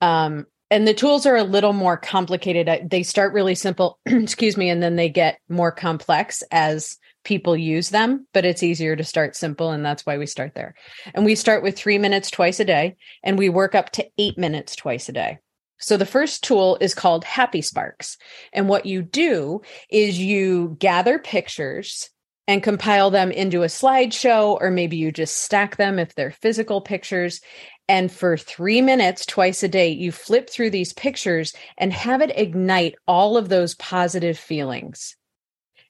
Um, 0.00 0.46
and 0.70 0.88
the 0.88 0.94
tools 0.94 1.24
are 1.26 1.36
a 1.36 1.44
little 1.44 1.72
more 1.72 1.96
complicated. 1.96 2.90
They 2.90 3.02
start 3.02 3.32
really 3.32 3.54
simple, 3.54 3.98
excuse 4.06 4.56
me, 4.56 4.68
and 4.68 4.82
then 4.82 4.96
they 4.96 5.08
get 5.08 5.38
more 5.48 5.72
complex 5.72 6.42
as 6.50 6.98
people 7.24 7.56
use 7.56 7.88
them, 7.88 8.26
but 8.34 8.44
it's 8.44 8.62
easier 8.62 8.96
to 8.96 9.04
start 9.04 9.34
simple. 9.36 9.70
And 9.70 9.84
that's 9.84 10.04
why 10.04 10.18
we 10.18 10.26
start 10.26 10.54
there. 10.54 10.74
And 11.14 11.24
we 11.24 11.34
start 11.34 11.62
with 11.62 11.76
three 11.76 11.96
minutes 11.96 12.30
twice 12.30 12.60
a 12.60 12.64
day, 12.64 12.96
and 13.22 13.38
we 13.38 13.48
work 13.48 13.74
up 13.74 13.90
to 13.92 14.06
eight 14.18 14.36
minutes 14.36 14.76
twice 14.76 15.08
a 15.08 15.12
day. 15.12 15.38
So 15.78 15.96
the 15.96 16.06
first 16.06 16.44
tool 16.44 16.78
is 16.80 16.94
called 16.94 17.24
Happy 17.24 17.60
Sparks. 17.60 18.16
And 18.52 18.68
what 18.68 18.86
you 18.86 19.02
do 19.02 19.62
is 19.90 20.18
you 20.18 20.76
gather 20.78 21.18
pictures 21.18 22.10
and 22.46 22.62
compile 22.62 23.10
them 23.10 23.30
into 23.30 23.62
a 23.62 23.66
slideshow, 23.66 24.58
or 24.60 24.70
maybe 24.70 24.96
you 24.96 25.10
just 25.10 25.38
stack 25.38 25.76
them 25.76 25.98
if 25.98 26.14
they're 26.14 26.30
physical 26.30 26.80
pictures. 26.80 27.40
And 27.88 28.10
for 28.10 28.36
three 28.36 28.80
minutes 28.80 29.26
twice 29.26 29.62
a 29.62 29.68
day, 29.68 29.88
you 29.88 30.12
flip 30.12 30.50
through 30.50 30.70
these 30.70 30.92
pictures 30.92 31.54
and 31.78 31.92
have 31.92 32.20
it 32.20 32.36
ignite 32.36 32.96
all 33.06 33.36
of 33.36 33.48
those 33.48 33.74
positive 33.74 34.38
feelings. 34.38 35.16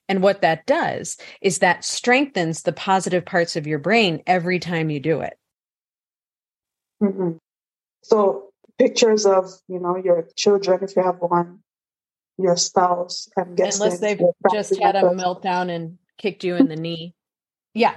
And 0.07 0.21
what 0.21 0.41
that 0.41 0.65
does 0.65 1.17
is 1.41 1.59
that 1.59 1.83
strengthens 1.83 2.61
the 2.61 2.73
positive 2.73 3.25
parts 3.25 3.55
of 3.55 3.65
your 3.65 3.79
brain 3.79 4.21
every 4.27 4.59
time 4.59 4.89
you 4.89 4.99
do 4.99 5.21
it. 5.21 5.37
Mm-hmm. 7.01 7.37
So 8.03 8.49
pictures 8.77 9.25
of 9.25 9.49
you 9.67 9.79
know 9.79 9.95
your 9.97 10.27
children 10.35 10.79
if 10.83 10.95
you 10.95 11.03
have 11.03 11.17
one 11.19 11.59
your 12.37 12.57
spouse 12.57 13.29
i'm 13.37 13.55
guessing 13.55 13.83
unless 13.83 13.99
they've 13.99 14.19
just 14.51 14.77
had 14.81 14.95
a 14.95 15.03
meltdown 15.03 15.69
and 15.69 15.97
kicked 16.17 16.43
you 16.43 16.55
in 16.55 16.67
the 16.67 16.75
knee. 16.75 17.13
Yeah. 17.73 17.95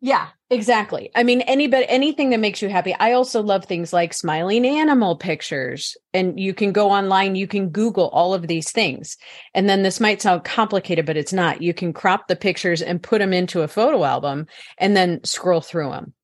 Yeah 0.00 0.28
exactly. 0.48 1.10
I 1.14 1.22
mean 1.22 1.42
anybody 1.42 1.86
anything 1.88 2.30
that 2.30 2.40
makes 2.40 2.60
you 2.60 2.68
happy. 2.68 2.94
I 2.94 3.12
also 3.12 3.42
love 3.42 3.64
things 3.64 3.92
like 3.92 4.12
smiling 4.12 4.66
animal 4.66 5.16
pictures 5.16 5.96
and 6.12 6.40
you 6.40 6.54
can 6.54 6.72
go 6.72 6.90
online 6.90 7.36
you 7.36 7.46
can 7.46 7.68
google 7.68 8.08
all 8.08 8.34
of 8.34 8.48
these 8.48 8.72
things. 8.72 9.16
And 9.54 9.68
then 9.68 9.82
this 9.82 10.00
might 10.00 10.22
sound 10.22 10.44
complicated 10.44 11.06
but 11.06 11.16
it's 11.16 11.32
not. 11.32 11.62
You 11.62 11.72
can 11.72 11.92
crop 11.92 12.28
the 12.28 12.36
pictures 12.36 12.82
and 12.82 13.02
put 13.02 13.20
them 13.20 13.32
into 13.32 13.62
a 13.62 13.68
photo 13.68 14.04
album 14.04 14.46
and 14.78 14.96
then 14.96 15.22
scroll 15.22 15.60
through 15.60 15.90
them 15.90 16.14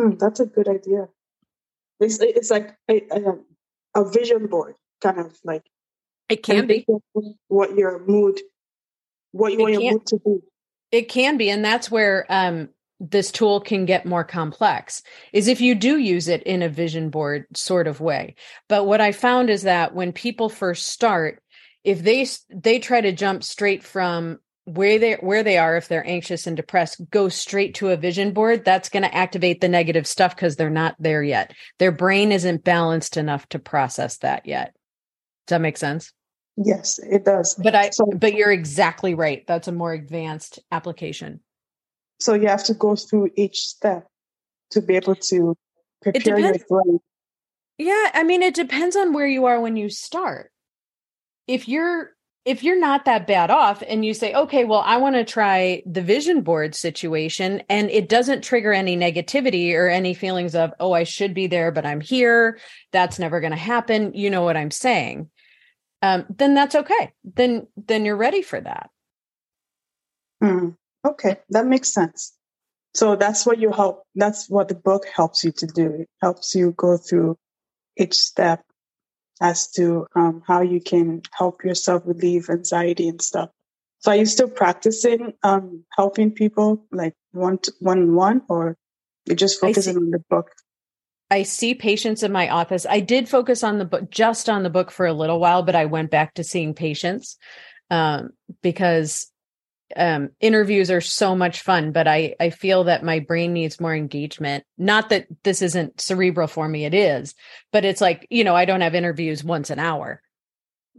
hmm, 0.00 0.16
that's 0.18 0.40
a 0.40 0.46
good 0.46 0.68
idea. 0.68 1.08
It's 1.98 2.18
it's 2.20 2.50
like 2.50 2.76
a, 2.88 3.02
a, 3.10 4.00
a 4.02 4.10
vision 4.10 4.46
board, 4.46 4.76
kind 5.00 5.18
of 5.18 5.36
like 5.44 5.64
it 6.28 6.42
can 6.42 6.66
be. 6.66 6.86
what 7.48 7.76
your 7.76 7.98
mood, 8.06 8.40
what 9.32 9.52
you 9.52 9.58
it 9.58 9.62
want 9.62 9.74
your 9.74 9.92
mood 9.92 10.06
to 10.06 10.18
be. 10.18 10.38
It 10.92 11.08
can 11.08 11.36
be, 11.36 11.50
and 11.50 11.64
that's 11.64 11.90
where 11.90 12.26
um, 12.28 12.70
this 12.98 13.30
tool 13.30 13.60
can 13.60 13.86
get 13.86 14.04
more 14.04 14.24
complex 14.24 15.02
is 15.32 15.48
if 15.48 15.60
you 15.60 15.74
do 15.74 15.98
use 15.98 16.28
it 16.28 16.42
in 16.42 16.62
a 16.62 16.68
vision 16.68 17.10
board 17.10 17.46
sort 17.54 17.86
of 17.86 18.00
way. 18.00 18.34
But 18.68 18.86
what 18.86 19.00
I 19.00 19.12
found 19.12 19.50
is 19.50 19.62
that 19.62 19.94
when 19.94 20.12
people 20.12 20.48
first 20.48 20.86
start, 20.88 21.42
if 21.84 22.02
they 22.02 22.26
they 22.50 22.78
try 22.78 23.00
to 23.00 23.12
jump 23.12 23.42
straight 23.42 23.82
from 23.82 24.38
where 24.64 24.98
they 24.98 25.14
where 25.14 25.42
they 25.42 25.58
are 25.58 25.76
if 25.76 25.88
they're 25.88 26.06
anxious 26.06 26.46
and 26.46 26.56
depressed 26.56 27.00
go 27.10 27.28
straight 27.28 27.74
to 27.74 27.88
a 27.88 27.96
vision 27.96 28.32
board 28.32 28.64
that's 28.64 28.90
going 28.90 29.02
to 29.02 29.14
activate 29.14 29.60
the 29.60 29.68
negative 29.68 30.06
stuff 30.06 30.36
because 30.36 30.56
they're 30.56 30.70
not 30.70 30.94
there 30.98 31.22
yet 31.22 31.52
their 31.78 31.90
brain 31.90 32.30
isn't 32.30 32.62
balanced 32.62 33.16
enough 33.16 33.48
to 33.48 33.58
process 33.58 34.18
that 34.18 34.46
yet 34.46 34.74
does 35.46 35.56
that 35.56 35.60
make 35.60 35.78
sense 35.78 36.12
yes 36.56 36.98
it 36.98 37.24
does 37.24 37.54
but 37.54 37.74
i 37.74 37.90
so, 37.90 38.06
but 38.06 38.34
you're 38.34 38.52
exactly 38.52 39.14
right 39.14 39.46
that's 39.46 39.68
a 39.68 39.72
more 39.72 39.92
advanced 39.92 40.58
application 40.72 41.40
so 42.18 42.34
you 42.34 42.48
have 42.48 42.64
to 42.64 42.74
go 42.74 42.96
through 42.96 43.30
each 43.36 43.60
step 43.60 44.06
to 44.70 44.82
be 44.82 44.96
able 44.96 45.14
to 45.14 45.56
prepare 46.02 46.38
your 46.38 46.54
brain 46.68 47.00
yeah 47.78 48.10
i 48.14 48.22
mean 48.22 48.42
it 48.42 48.54
depends 48.54 48.96
on 48.96 49.12
where 49.12 49.26
you 49.26 49.46
are 49.46 49.60
when 49.60 49.76
you 49.76 49.88
start 49.88 50.50
if 51.46 51.68
you're 51.68 52.12
if 52.44 52.62
you're 52.62 52.78
not 52.78 53.04
that 53.04 53.26
bad 53.26 53.50
off 53.50 53.82
and 53.86 54.04
you 54.04 54.14
say, 54.14 54.32
okay, 54.32 54.64
well, 54.64 54.82
I 54.84 54.96
want 54.96 55.14
to 55.14 55.24
try 55.24 55.82
the 55.84 56.00
vision 56.00 56.40
board 56.40 56.74
situation 56.74 57.62
and 57.68 57.90
it 57.90 58.08
doesn't 58.08 58.42
trigger 58.42 58.72
any 58.72 58.96
negativity 58.96 59.74
or 59.74 59.88
any 59.88 60.14
feelings 60.14 60.54
of, 60.54 60.72
oh, 60.80 60.92
I 60.92 61.04
should 61.04 61.34
be 61.34 61.46
there, 61.46 61.70
but 61.70 61.84
I'm 61.84 62.00
here. 62.00 62.58
That's 62.92 63.18
never 63.18 63.40
going 63.40 63.52
to 63.52 63.58
happen. 63.58 64.14
You 64.14 64.30
know 64.30 64.42
what 64.42 64.56
I'm 64.56 64.70
saying. 64.70 65.30
Um, 66.02 66.26
then 66.28 66.54
that's 66.54 66.74
okay. 66.74 67.12
Then, 67.24 67.66
then 67.76 68.04
you're 68.04 68.16
ready 68.16 68.42
for 68.42 68.60
that. 68.60 68.90
Mm, 70.42 70.76
okay. 71.04 71.38
That 71.50 71.66
makes 71.66 71.92
sense. 71.92 72.32
So 72.94 73.16
that's 73.16 73.46
what 73.46 73.58
you 73.58 73.70
help. 73.70 74.04
That's 74.14 74.48
what 74.48 74.68
the 74.68 74.74
book 74.74 75.04
helps 75.14 75.44
you 75.44 75.52
to 75.52 75.66
do. 75.66 75.86
It 76.00 76.08
helps 76.20 76.54
you 76.54 76.72
go 76.76 76.96
through 76.96 77.38
each 77.96 78.14
step 78.14 78.64
as 79.40 79.70
to 79.72 80.06
um, 80.14 80.42
how 80.46 80.60
you 80.62 80.80
can 80.80 81.22
help 81.32 81.64
yourself 81.64 82.02
relieve 82.04 82.50
anxiety 82.50 83.08
and 83.08 83.22
stuff. 83.22 83.50
So 84.00 84.12
are 84.12 84.16
you 84.16 84.26
still 84.26 84.48
practicing 84.48 85.34
um, 85.42 85.84
helping 85.96 86.32
people 86.32 86.84
like 86.90 87.14
one 87.32 87.58
to, 87.58 87.72
one 87.80 88.00
on 88.00 88.14
one, 88.14 88.42
or 88.48 88.76
you're 89.26 89.36
just 89.36 89.60
focusing 89.60 89.96
on 89.96 90.10
the 90.10 90.22
book? 90.30 90.50
I 91.30 91.44
see 91.44 91.74
patients 91.74 92.22
in 92.22 92.32
my 92.32 92.48
office. 92.48 92.86
I 92.88 93.00
did 93.00 93.28
focus 93.28 93.62
on 93.62 93.78
the 93.78 93.84
book, 93.84 94.10
just 94.10 94.48
on 94.48 94.62
the 94.62 94.70
book 94.70 94.90
for 94.90 95.06
a 95.06 95.12
little 95.12 95.38
while, 95.38 95.62
but 95.62 95.76
I 95.76 95.84
went 95.86 96.10
back 96.10 96.34
to 96.34 96.44
seeing 96.44 96.74
patients 96.74 97.36
um, 97.90 98.30
because 98.62 99.30
um, 99.96 100.30
interviews 100.40 100.90
are 100.90 101.00
so 101.00 101.34
much 101.34 101.62
fun, 101.62 101.92
but 101.92 102.08
I, 102.08 102.34
I 102.40 102.50
feel 102.50 102.84
that 102.84 103.04
my 103.04 103.20
brain 103.20 103.52
needs 103.52 103.80
more 103.80 103.94
engagement. 103.94 104.64
Not 104.78 105.10
that 105.10 105.26
this 105.44 105.62
isn't 105.62 106.00
cerebral 106.00 106.48
for 106.48 106.68
me, 106.68 106.84
it 106.84 106.94
is, 106.94 107.34
but 107.72 107.84
it's 107.84 108.00
like, 108.00 108.26
you 108.30 108.44
know, 108.44 108.56
I 108.56 108.64
don't 108.64 108.80
have 108.82 108.94
interviews 108.94 109.44
once 109.44 109.70
an 109.70 109.78
hour. 109.78 110.22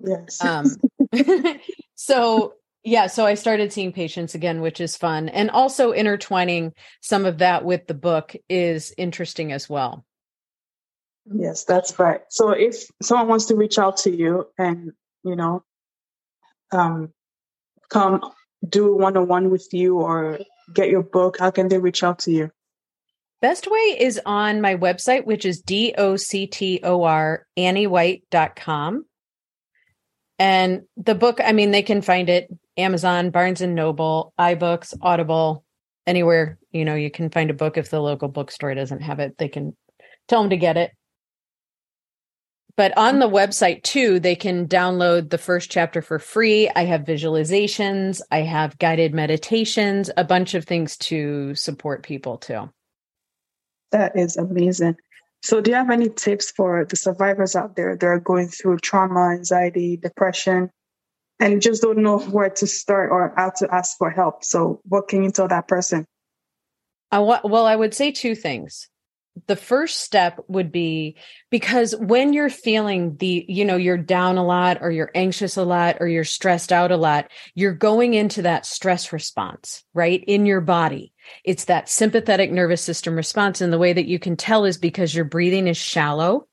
Yes. 0.02 0.44
Um, 0.44 0.66
so 1.96 2.54
yeah, 2.84 3.08
so 3.08 3.26
I 3.26 3.36
started 3.36 3.72
seeing 3.72 3.92
patients 3.92 4.34
again, 4.34 4.62
which 4.62 4.82
is 4.82 4.98
fun. 4.98 5.30
And 5.30 5.52
also 5.52 5.92
intertwining 5.92 6.74
some 7.02 7.26
of 7.26 7.38
that 7.40 7.64
with 7.64 7.88
the 7.88 7.94
book 7.94 8.36
is 8.50 8.94
interesting 8.98 9.52
as 9.52 9.70
well. 9.70 10.04
Yes, 11.26 11.64
that's 11.66 11.98
right. 12.00 12.22
So 12.30 12.50
if 12.52 12.86
someone 13.02 13.28
wants 13.28 13.46
to 13.46 13.56
reach 13.56 13.78
out 13.78 13.98
to 13.98 14.16
you 14.16 14.48
and, 14.58 14.94
you 15.24 15.36
know, 15.36 15.64
um, 16.72 17.14
come 17.90 18.22
do 18.68 18.96
one 18.96 19.18
on 19.18 19.28
one 19.28 19.50
with 19.50 19.68
you 19.74 20.00
or 20.00 20.40
get 20.74 20.90
your 20.90 21.04
book, 21.04 21.38
how 21.40 21.52
can 21.52 21.68
they 21.68 21.78
reach 21.78 22.04
out 22.04 22.20
to 22.20 22.32
you? 22.32 22.52
Best 23.42 23.70
way 23.70 23.98
is 24.00 24.20
on 24.26 24.62
my 24.62 24.76
website, 24.76 25.26
which 25.26 25.46
is 25.46 25.62
D 25.62 25.96
O 25.98 26.16
C 26.16 26.48
T 26.48 26.80
O 26.84 27.04
R 27.04 27.46
AnnieWhite.com. 27.58 29.06
And 30.38 30.82
the 30.98 31.16
book, 31.16 31.40
I 31.44 31.52
mean, 31.52 31.72
they 31.72 31.82
can 31.82 32.02
find 32.02 32.30
it 32.30 32.50
Amazon, 32.78 33.30
Barnes 33.32 33.62
and 33.62 33.76
Noble, 33.76 34.34
iBooks, 34.40 34.96
Audible, 35.02 35.64
anywhere, 36.08 36.58
you 36.72 36.86
know, 36.86 36.96
you 36.96 37.12
can 37.12 37.30
find 37.30 37.50
a 37.50 37.56
book 37.56 37.78
if 37.78 37.90
the 37.90 38.00
local 38.00 38.28
bookstore 38.28 38.74
doesn't 38.74 39.02
have 39.02 39.20
it, 39.20 39.38
they 39.38 39.50
can 39.50 39.76
tell 40.28 40.42
them 40.42 40.50
to 40.50 40.58
get 40.58 40.78
it 40.78 40.92
but 42.76 42.96
on 42.98 43.20
the 43.20 43.30
website 43.30 43.84
too 43.84 44.20
they 44.20 44.36
can 44.36 44.68
download 44.68 45.30
the 45.30 45.38
first 45.38 45.70
chapter 45.72 46.02
for 46.02 46.20
free. 46.20 46.70
I 46.76 46.86
have 46.86 47.02
visualizations. 47.02 48.22
I 48.32 48.42
have 48.42 48.78
guided 48.80 49.14
meditations 49.14 50.10
a 50.18 50.24
bunch 50.24 50.54
of 50.54 50.66
things 50.66 50.98
to 50.98 51.56
support 51.56 52.04
people 52.04 52.38
too. 52.38 52.70
That 53.92 54.18
is 54.18 54.38
amazing. 54.38 54.96
So 55.44 55.60
do 55.60 55.72
you 55.72 55.78
have 55.78 55.90
any 55.90 56.10
tips 56.10 56.52
for 56.52 56.86
the 56.86 56.96
survivors 56.96 57.56
out 57.56 57.76
there 57.76 57.96
that 57.96 58.06
are 58.06 58.20
going 58.20 58.48
through 58.48 58.78
trauma 58.78 59.32
anxiety 59.32 59.98
depression 59.98 60.70
and 61.40 61.62
just 61.62 61.82
don't 61.82 61.98
know 61.98 62.20
where 62.20 62.52
to 62.52 62.68
start 62.68 63.12
or 63.12 63.34
how 63.36 63.50
to 63.58 63.74
ask 63.74 63.98
for 63.98 64.12
help? 64.12 64.44
So 64.44 64.82
what 64.84 65.08
can 65.08 65.24
you 65.24 65.32
tell 65.32 65.48
that 65.48 65.68
person? 65.68 66.06
Uh, 67.12 67.24
I, 67.26 67.40
well 67.46 67.66
i 67.66 67.76
would 67.76 67.94
say 67.94 68.12
two 68.12 68.36
things 68.36 68.88
the 69.48 69.56
first 69.56 70.02
step 70.02 70.40
would 70.48 70.72
be 70.72 71.16
because 71.50 71.96
when 71.96 72.34
you're 72.34 72.50
feeling 72.50 73.16
the 73.18 73.46
you 73.48 73.64
know 73.64 73.78
you're 73.78 73.98
down 73.98 74.38
a 74.38 74.46
lot 74.46 74.80
or 74.82 74.92
you're 74.92 75.12
anxious 75.16 75.56
a 75.56 75.64
lot 75.64 75.98
or 76.02 76.08
you're 76.08 76.26
stressed 76.26 76.74
out 76.74 76.92
a 76.92 76.98
lot 76.98 77.32
you're 77.56 77.74
going 77.74 78.14
into 78.14 78.42
that 78.42 78.66
stress 78.66 79.14
response 79.14 79.84
right 79.94 80.24
in 80.28 80.46
your 80.46 80.62
body. 80.62 81.14
It's 81.46 81.66
that 81.66 81.88
sympathetic 81.88 82.52
nervous 82.52 82.82
system 82.82 83.16
response 83.16 83.62
and 83.62 83.72
the 83.72 83.78
way 83.78 83.94
that 83.94 84.08
you 84.08 84.20
can 84.20 84.36
tell 84.36 84.66
is 84.66 84.78
because 84.78 85.16
your 85.16 85.26
breathing 85.26 85.68
is 85.68 85.78
shallow 85.78 86.48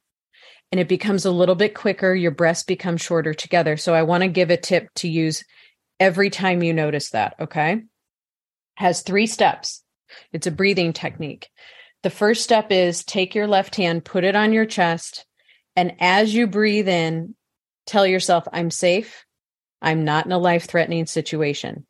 and 0.71 0.81
it 0.81 0.89
becomes 0.89 1.25
a 1.25 1.33
little 1.33 1.57
bit 1.57 1.75
quicker 1.75 2.15
your 2.15 2.31
breaths 2.31 2.63
become 2.63 2.97
shorter 2.97 3.35
together. 3.35 3.77
So 3.77 3.93
i 3.93 4.03
want 4.03 4.23
to 4.23 4.29
give 4.29 4.51
a 4.51 4.57
tip 4.57 4.89
to 4.97 5.09
use 5.09 5.45
every 5.99 6.31
time 6.31 6.63
you 6.63 6.73
notice 6.73 7.11
that 7.11 7.35
okay? 7.41 7.83
Has 8.77 9.03
three 9.03 9.27
steps. 9.27 9.83
It's 10.33 10.47
a 10.47 10.53
breathing 10.53 10.93
technique 10.93 11.51
the 12.03 12.11
first 12.11 12.45
step 12.45 12.71
is 12.71 13.05
take 13.05 13.35
your 13.35 13.47
left 13.47 13.77
hand, 13.77 14.05
put 14.05 14.25
it 14.25 14.37
on 14.37 14.53
your 14.53 14.67
chest, 14.67 15.27
and 15.77 15.95
as 16.01 16.35
you 16.35 16.47
breathe 16.47 16.89
in, 16.89 17.35
tell 17.87 18.07
yourself, 18.07 18.47
I'm 18.53 18.71
safe. 18.71 19.25
I'm 19.81 20.05
not 20.05 20.27
in 20.27 20.33
a 20.33 20.39
life 20.39 20.67
threatening 20.67 21.07
situation. 21.07 21.87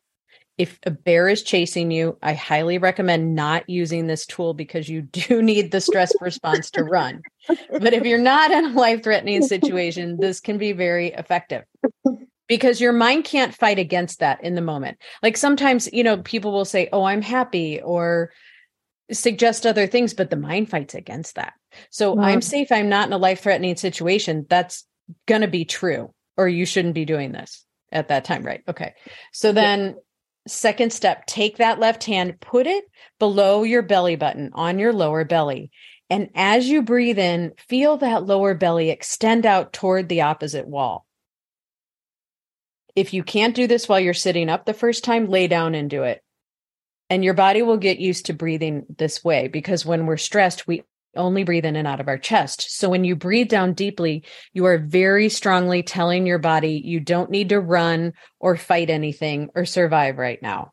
If 0.57 0.77
a 0.83 0.91
bear 0.91 1.29
is 1.29 1.41
chasing 1.41 1.89
you, 1.89 2.17
I 2.21 2.33
highly 2.33 2.77
recommend 2.77 3.33
not 3.33 3.69
using 3.69 4.07
this 4.07 4.25
tool 4.25 4.53
because 4.53 4.89
you 4.89 5.01
do 5.03 5.41
need 5.41 5.71
the 5.71 5.81
stress 5.81 6.11
response 6.21 6.69
to 6.71 6.83
run. 6.83 7.21
But 7.47 7.93
if 7.93 8.03
you're 8.03 8.19
not 8.19 8.51
in 8.51 8.65
a 8.65 8.73
life 8.79 9.03
threatening 9.03 9.41
situation, 9.41 10.17
this 10.19 10.39
can 10.39 10.57
be 10.57 10.71
very 10.71 11.07
effective 11.07 11.63
because 12.47 12.81
your 12.81 12.93
mind 12.93 13.23
can't 13.23 13.55
fight 13.55 13.79
against 13.79 14.19
that 14.19 14.43
in 14.43 14.55
the 14.55 14.61
moment. 14.61 14.97
Like 15.23 15.37
sometimes, 15.37 15.91
you 15.93 16.03
know, 16.03 16.17
people 16.17 16.51
will 16.51 16.65
say, 16.65 16.89
Oh, 16.91 17.03
I'm 17.03 17.21
happy, 17.21 17.79
or 17.81 18.31
suggest 19.11 19.65
other 19.65 19.87
things, 19.87 20.13
but 20.13 20.29
the 20.29 20.35
mind 20.35 20.69
fights 20.69 20.95
against 20.95 21.35
that. 21.35 21.53
So. 21.89 22.19
I'm 22.19 22.41
safe. 22.41 22.71
I'm 22.71 22.89
not 22.89 23.07
in 23.07 23.13
a 23.13 23.17
life 23.17 23.41
threatening 23.41 23.75
situation. 23.75 24.45
That's 24.49 24.85
going 25.25 25.41
to 25.41 25.47
be 25.47 25.65
true, 25.65 26.13
or 26.37 26.47
you 26.47 26.65
shouldn't 26.65 26.95
be 26.95 27.05
doing 27.05 27.31
this 27.31 27.65
at 27.91 28.09
that 28.09 28.25
time. 28.25 28.43
Right. 28.43 28.61
Okay. 28.67 28.93
So 29.33 29.51
then, 29.51 29.95
second 30.47 30.93
step, 30.93 31.25
take 31.25 31.57
that 31.57 31.79
left 31.79 32.03
hand, 32.03 32.39
put 32.39 32.67
it 32.67 32.85
below 33.19 33.63
your 33.63 33.81
belly 33.81 34.15
button 34.15 34.51
on 34.53 34.79
your 34.79 34.93
lower 34.93 35.25
belly. 35.25 35.71
And 36.09 36.29
as 36.33 36.67
you 36.67 36.81
breathe 36.81 37.19
in, 37.19 37.53
feel 37.67 37.97
that 37.97 38.25
lower 38.25 38.55
belly 38.55 38.89
extend 38.89 39.45
out 39.45 39.73
toward 39.73 40.09
the 40.09 40.21
opposite 40.21 40.67
wall. 40.67 41.05
If 42.95 43.13
you 43.13 43.23
can't 43.23 43.55
do 43.55 43.67
this 43.67 43.87
while 43.87 43.99
you're 43.99 44.13
sitting 44.13 44.49
up 44.49 44.65
the 44.65 44.73
first 44.73 45.03
time, 45.03 45.27
lay 45.27 45.47
down 45.47 45.75
and 45.75 45.89
do 45.89 46.03
it 46.03 46.21
and 47.09 47.23
your 47.23 47.33
body 47.33 47.61
will 47.61 47.77
get 47.77 47.99
used 47.99 48.27
to 48.27 48.33
breathing 48.33 48.85
this 48.97 49.23
way 49.23 49.47
because 49.47 49.85
when 49.85 50.05
we're 50.05 50.17
stressed, 50.17 50.67
we 50.67 50.83
only 51.15 51.43
breathe 51.43 51.65
in 51.65 51.75
and 51.75 51.87
out 51.87 51.99
of 51.99 52.07
our 52.07 52.17
chest. 52.17 52.77
So 52.77 52.89
when 52.89 53.03
you 53.03 53.15
breathe 53.15 53.49
down 53.49 53.73
deeply, 53.73 54.23
you 54.53 54.65
are 54.65 54.77
very 54.77 55.29
strongly 55.29 55.81
telling 55.81 56.27
your 56.27 56.37
body 56.37 56.81
you 56.83 56.99
don't 56.99 57.31
need 57.31 57.49
to 57.49 57.59
run 57.59 58.13
or 58.39 58.55
fight 58.55 58.89
anything 58.89 59.49
or 59.55 59.65
survive 59.65 60.17
right 60.17 60.41
now. 60.41 60.71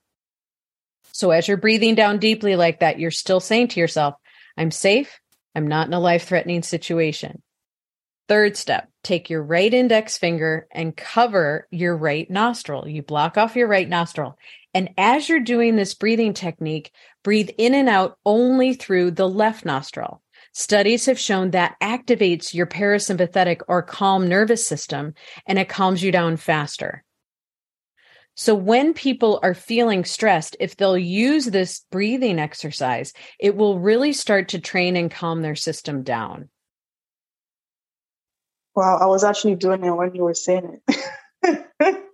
So 1.12 1.30
as 1.30 1.48
you're 1.48 1.56
breathing 1.56 1.94
down 1.94 2.18
deeply 2.18 2.56
like 2.56 2.80
that, 2.80 2.98
you're 2.98 3.10
still 3.10 3.40
saying 3.40 3.68
to 3.68 3.80
yourself, 3.80 4.14
I'm 4.58 4.70
safe. 4.70 5.18
I'm 5.54 5.66
not 5.66 5.86
in 5.86 5.94
a 5.94 6.00
life 6.00 6.24
threatening 6.24 6.62
situation. 6.62 7.42
Third 8.28 8.56
step, 8.56 8.88
take 9.04 9.30
your 9.30 9.42
right 9.42 9.72
index 9.72 10.18
finger 10.18 10.66
and 10.72 10.96
cover 10.96 11.68
your 11.70 11.96
right 11.96 12.28
nostril. 12.28 12.88
You 12.88 13.02
block 13.02 13.38
off 13.38 13.54
your 13.54 13.68
right 13.68 13.88
nostril 13.88 14.36
and 14.76 14.90
as 14.98 15.26
you're 15.26 15.40
doing 15.40 15.76
this 15.76 15.94
breathing 15.94 16.34
technique, 16.34 16.92
breathe 17.24 17.48
in 17.56 17.72
and 17.72 17.88
out 17.88 18.18
only 18.26 18.74
through 18.74 19.12
the 19.12 19.26
left 19.26 19.64
nostril. 19.64 20.20
Studies 20.52 21.06
have 21.06 21.18
shown 21.18 21.52
that 21.52 21.76
activates 21.82 22.52
your 22.52 22.66
parasympathetic 22.66 23.62
or 23.68 23.80
calm 23.80 24.28
nervous 24.28 24.68
system 24.68 25.14
and 25.46 25.58
it 25.58 25.70
calms 25.70 26.02
you 26.02 26.12
down 26.12 26.36
faster. 26.36 27.04
So 28.34 28.54
when 28.54 28.92
people 28.92 29.40
are 29.42 29.54
feeling 29.54 30.04
stressed, 30.04 30.58
if 30.60 30.76
they'll 30.76 30.98
use 30.98 31.46
this 31.46 31.86
breathing 31.90 32.38
exercise, 32.38 33.14
it 33.40 33.56
will 33.56 33.78
really 33.78 34.12
start 34.12 34.48
to 34.48 34.60
train 34.60 34.94
and 34.94 35.10
calm 35.10 35.40
their 35.40 35.56
system 35.56 36.02
down. 36.02 36.50
Wow, 38.76 38.98
I 38.98 39.06
was 39.06 39.24
actually 39.24 39.54
doing 39.54 39.82
it 39.84 39.90
when 39.90 40.14
you 40.14 40.22
were 40.22 40.34
saying 40.34 40.80
it. 40.86 41.66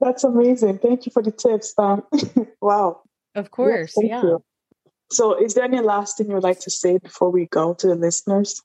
That's 0.00 0.24
amazing. 0.24 0.78
Thank 0.78 1.04
you 1.04 1.12
for 1.12 1.22
the 1.22 1.30
tips. 1.30 1.74
Wow. 2.60 3.02
Of 3.34 3.50
course. 3.50 3.94
Yes, 3.96 4.08
yeah. 4.08 4.22
You. 4.22 4.44
So, 5.10 5.34
is 5.34 5.54
there 5.54 5.64
any 5.64 5.80
last 5.80 6.16
thing 6.16 6.30
you'd 6.30 6.42
like 6.42 6.60
to 6.60 6.70
say 6.70 6.98
before 6.98 7.30
we 7.30 7.46
go 7.46 7.74
to 7.74 7.86
the 7.86 7.94
listeners? 7.94 8.62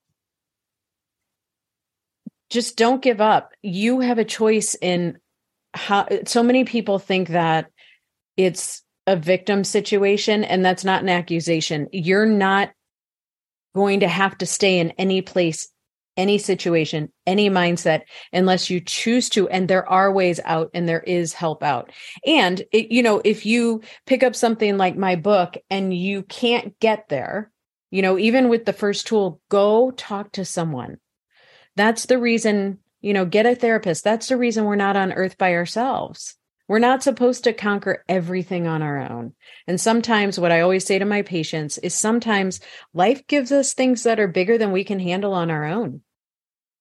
Just 2.50 2.78
don't 2.78 3.02
give 3.02 3.20
up. 3.20 3.52
You 3.62 4.00
have 4.00 4.18
a 4.18 4.24
choice 4.24 4.76
in 4.76 5.18
how 5.74 6.08
so 6.26 6.42
many 6.42 6.64
people 6.64 7.00
think 7.00 7.30
that 7.30 7.70
it's 8.38 8.82
a 9.06 9.18
victim 9.18 9.64
situation, 9.64 10.46
and 10.46 10.64
that's 10.64 10.86
not 10.86 11.02
an 11.02 11.10
accusation. 11.10 11.88
You're 11.92 12.26
not 12.26 12.72
going 13.76 14.00
to 14.02 14.08
have 14.08 14.38
to 14.38 14.46
stay 14.46 14.80
in 14.80 14.92
any 14.92 15.22
place 15.22 15.70
any 16.18 16.38
situation, 16.38 17.12
any 17.26 17.50
mindset, 17.50 18.02
unless 18.34 18.70
you 18.70 18.82
choose 18.82 19.30
to. 19.30 19.48
And 19.48 19.68
there 19.68 19.88
are 19.88 20.12
ways 20.12 20.40
out 20.44 20.72
and 20.74 20.90
there 20.90 21.02
is 21.02 21.34
help 21.34 21.64
out. 21.64 21.92
And, 22.26 22.62
it, 22.72 22.92
you 22.92 23.04
know, 23.04 23.22
if 23.24 23.46
you 23.46 23.82
pick 24.06 24.24
up 24.24 24.36
something 24.36 24.78
like 24.78 24.98
my 24.98 25.16
book 25.16 25.56
and 25.70 25.94
you 25.94 26.24
can't 26.24 26.78
get 26.80 27.08
there, 27.08 27.52
you 27.92 28.02
know, 28.02 28.18
even 28.18 28.50
with 28.50 28.66
the 28.66 28.74
first 28.74 29.08
tool, 29.08 29.40
go 29.50 29.92
talk 29.92 30.34
to 30.34 30.44
someone. 30.44 30.98
That's 31.76 32.08
the 32.08 32.18
reason, 32.18 32.80
you 33.02 33.14
know, 33.14 33.26
get 33.26 33.46
a 33.46 33.56
therapist. 33.56 34.04
That's 34.04 34.28
the 34.28 34.38
reason 34.38 34.66
we're 34.66 34.76
not 34.76 34.98
on 34.98 35.14
earth 35.14 35.38
by 35.38 35.54
ourselves. 35.54 36.36
We're 36.68 36.80
not 36.80 37.02
supposed 37.02 37.46
to 37.46 37.54
conquer 37.54 38.04
everything 38.10 38.68
on 38.68 38.82
our 38.82 39.00
own. 39.10 39.34
And 39.68 39.80
sometimes 39.80 40.38
what 40.38 40.52
I 40.52 40.62
always 40.62 40.86
say 40.86 41.00
to 41.00 41.06
my 41.06 41.22
patients 41.22 41.78
is 41.78 41.94
sometimes 41.94 42.60
life 42.94 43.26
gives 43.28 43.54
us 43.54 43.74
things 43.74 44.04
that 44.04 44.20
are 44.20 44.28
bigger 44.28 44.58
than 44.58 44.74
we 44.74 44.84
can 44.84 45.00
handle 45.00 45.34
on 45.34 45.50
our 45.50 45.64
own. 45.64 46.02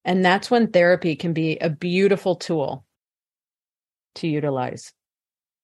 And 0.07 0.25
that's 0.25 0.51
when 0.51 0.69
therapy 0.69 1.17
can 1.17 1.33
be 1.33 1.59
a 1.59 1.69
beautiful 1.69 2.37
tool 2.37 2.87
to 4.15 4.29
utilize. 4.29 4.93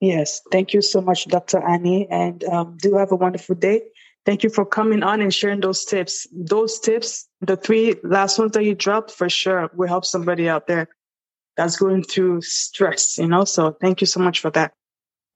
Yes. 0.00 0.42
Thank 0.50 0.74
you 0.74 0.82
so 0.82 1.00
much, 1.00 1.26
Dr. 1.28 1.64
Annie. 1.64 2.08
And 2.10 2.42
um, 2.44 2.76
do 2.76 2.96
have 2.96 3.12
a 3.12 3.16
wonderful 3.16 3.54
day. 3.54 3.82
Thank 4.26 4.42
you 4.42 4.50
for 4.50 4.66
coming 4.66 5.04
on 5.04 5.20
and 5.20 5.32
sharing 5.32 5.60
those 5.60 5.84
tips. 5.84 6.26
Those 6.32 6.80
tips, 6.80 7.28
the 7.40 7.56
three 7.56 7.94
last 8.02 8.36
ones 8.38 8.52
that 8.52 8.64
you 8.64 8.74
dropped, 8.74 9.12
for 9.12 9.28
sure 9.28 9.70
will 9.74 9.88
help 9.88 10.04
somebody 10.04 10.48
out 10.48 10.66
there 10.66 10.88
that's 11.56 11.76
going 11.76 12.02
through 12.02 12.42
stress, 12.42 13.18
you 13.18 13.28
know? 13.28 13.44
So 13.44 13.76
thank 13.80 14.00
you 14.00 14.08
so 14.08 14.18
much 14.18 14.40
for 14.40 14.50
that. 14.50 14.72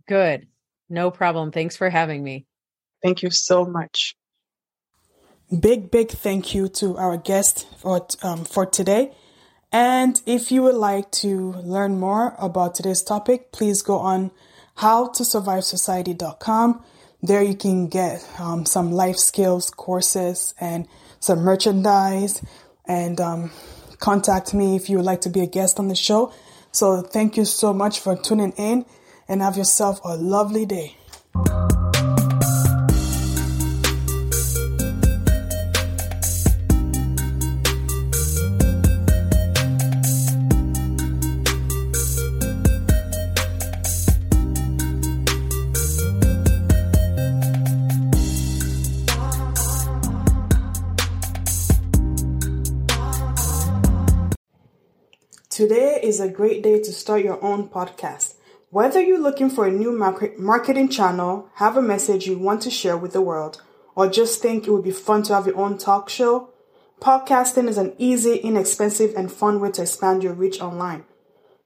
Good. 0.09 0.49
No 0.89 1.13
problem. 1.13 1.53
Thanks 1.53 1.77
for 1.77 1.89
having 1.89 2.25
me. 2.25 2.47
Thank 3.05 3.23
you 3.23 3.31
so 3.31 3.65
much. 3.65 4.17
Big, 5.49 5.93
big 5.93 6.11
thank 6.11 6.55
you 6.55 6.69
to 6.69 6.97
our 6.97 7.17
guest 7.17 7.69
for, 7.79 8.05
um, 8.23 8.45
for 8.45 8.67
today. 8.67 9.13
And 9.71 10.21
if 10.27 10.51
you 10.51 10.63
would 10.63 10.75
like 10.75 11.13
to 11.23 11.53
learn 11.53 12.01
more 12.01 12.35
about 12.39 12.75
today's 12.75 13.03
topic, 13.03 13.53
please 13.53 13.83
go 13.83 13.99
on 13.99 14.33
howtosurvivesociety.com. 14.79 16.83
There 17.23 17.43
you 17.43 17.55
can 17.55 17.87
get 17.87 18.29
um, 18.41 18.67
some 18.67 18.91
life 18.91 19.17
skills 19.17 19.71
courses 19.71 20.53
and 20.61 20.89
some 21.21 21.39
merchandise 21.41 22.43
and 22.87 23.21
um, 23.21 23.53
contact 24.01 24.53
me 24.53 24.75
if 24.75 24.91
you 24.91 24.97
would 24.97 25.07
like 25.07 25.21
to 25.23 25.31
be 25.31 25.41
a 25.41 25.47
guest 25.47 25.79
on 25.79 25.87
the 25.87 25.95
show. 25.95 26.33
So 26.73 27.03
thank 27.03 27.37
you 27.37 27.45
so 27.45 27.73
much 27.73 28.01
for 28.01 28.17
tuning 28.17 28.51
in 28.53 28.85
and 29.29 29.43
have 29.43 29.57
yourself 29.57 30.01
a 30.05 30.17
lovely 30.17 30.67
day. 30.67 30.97
Today 55.57 55.99
is 56.03 56.21
a 56.21 56.29
great 56.29 56.63
day 56.63 56.81
to 56.81 56.93
start 56.93 57.25
your 57.25 57.43
own 57.43 57.71
podcast. 57.71 58.35
Whether 58.69 59.01
you're 59.01 59.19
looking 59.19 59.49
for 59.49 59.67
a 59.67 59.71
new 59.71 59.91
market 59.91 60.39
marketing 60.39 60.91
channel, 60.91 61.49
have 61.55 61.79
a 61.79 61.81
message 61.81 62.27
you 62.27 62.39
want 62.39 62.61
to 62.65 62.71
share 62.71 62.99
with 62.99 63.15
the 63.15 63.23
world, 63.23 63.63
or 63.95 64.07
just 64.07 64.43
think 64.43 64.67
it 64.67 64.71
would 64.71 64.85
be 64.85 64.91
fun 64.91 65.23
to 65.23 65.35
have 65.35 65.47
your 65.47 65.57
own 65.57 65.79
talk 65.79 66.11
show, 66.11 66.51
podcasting 67.01 67.69
is 67.69 67.79
an 67.79 67.95
easy, 67.97 68.37
inexpensive, 68.37 69.15
and 69.17 69.33
fun 69.33 69.59
way 69.59 69.71
to 69.71 69.81
expand 69.81 70.23
your 70.23 70.35
reach 70.35 70.61
online. 70.61 71.07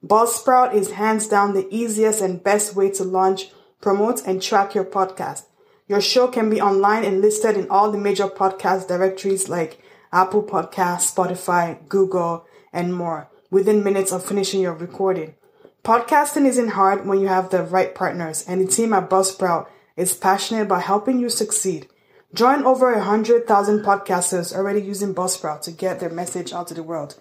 Buzzsprout 0.07 0.73
is 0.73 0.93
hands 0.93 1.27
down 1.27 1.55
the 1.55 1.67
easiest 1.75 2.21
and 2.21 2.45
best 2.45 2.77
way 2.77 2.93
to 2.93 3.03
launch, 3.03 3.51
promote, 3.81 4.25
and 4.25 4.41
track 4.41 4.73
your 4.73 4.85
podcast. 4.85 5.47
Your 5.89 6.01
show 6.01 6.29
can 6.29 6.49
be 6.49 6.61
online 6.61 7.05
and 7.05 7.21
listed 7.21 7.57
in 7.57 7.69
all 7.69 7.91
the 7.91 7.99
major 7.99 8.29
podcast 8.29 8.87
directories 8.87 9.49
like 9.49 9.83
Apple 10.13 10.45
Podcasts, 10.45 11.13
Spotify, 11.13 11.89
Google, 11.89 12.47
and 12.73 12.95
more 12.95 13.29
within 13.51 13.85
minutes 13.85 14.13
of 14.13 14.25
finishing 14.25 14.61
your 14.61 14.75
recording. 14.75 15.35
Podcasting 15.83 16.47
isn't 16.47 16.69
hard 16.69 17.07
when 17.07 17.21
you 17.21 17.29
have 17.29 17.51
the 17.51 17.63
right 17.63 17.95
partners, 17.95 18.45
and 18.47 18.61
the 18.61 18.67
team 18.67 18.93
at 18.93 19.11
Buzzsprout 19.11 19.67
is 19.97 20.15
passionate 20.15 20.63
about 20.63 20.83
helping 20.83 21.19
you 21.19 21.29
succeed. 21.29 21.89
Join 22.33 22.65
over 22.65 22.93
100,000 22.93 23.81
podcasters 23.81 24.55
already 24.55 24.81
using 24.81 25.15
Buzzsprout 25.15 25.63
to 25.63 25.73
get 25.73 25.99
their 25.99 26.11
message 26.11 26.53
out 26.53 26.69
to 26.69 26.75
the 26.75 26.83
world. 26.83 27.19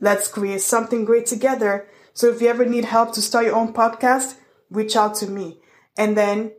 Let's 0.00 0.28
create 0.28 0.62
something 0.62 1.04
great 1.04 1.26
together. 1.26 1.86
So 2.14 2.28
if 2.28 2.40
you 2.40 2.48
ever 2.48 2.64
need 2.64 2.86
help 2.86 3.12
to 3.14 3.22
start 3.22 3.46
your 3.46 3.56
own 3.56 3.74
podcast, 3.74 4.36
reach 4.70 4.96
out 4.96 5.14
to 5.16 5.26
me. 5.26 5.60
And 5.98 6.16
then 6.16 6.52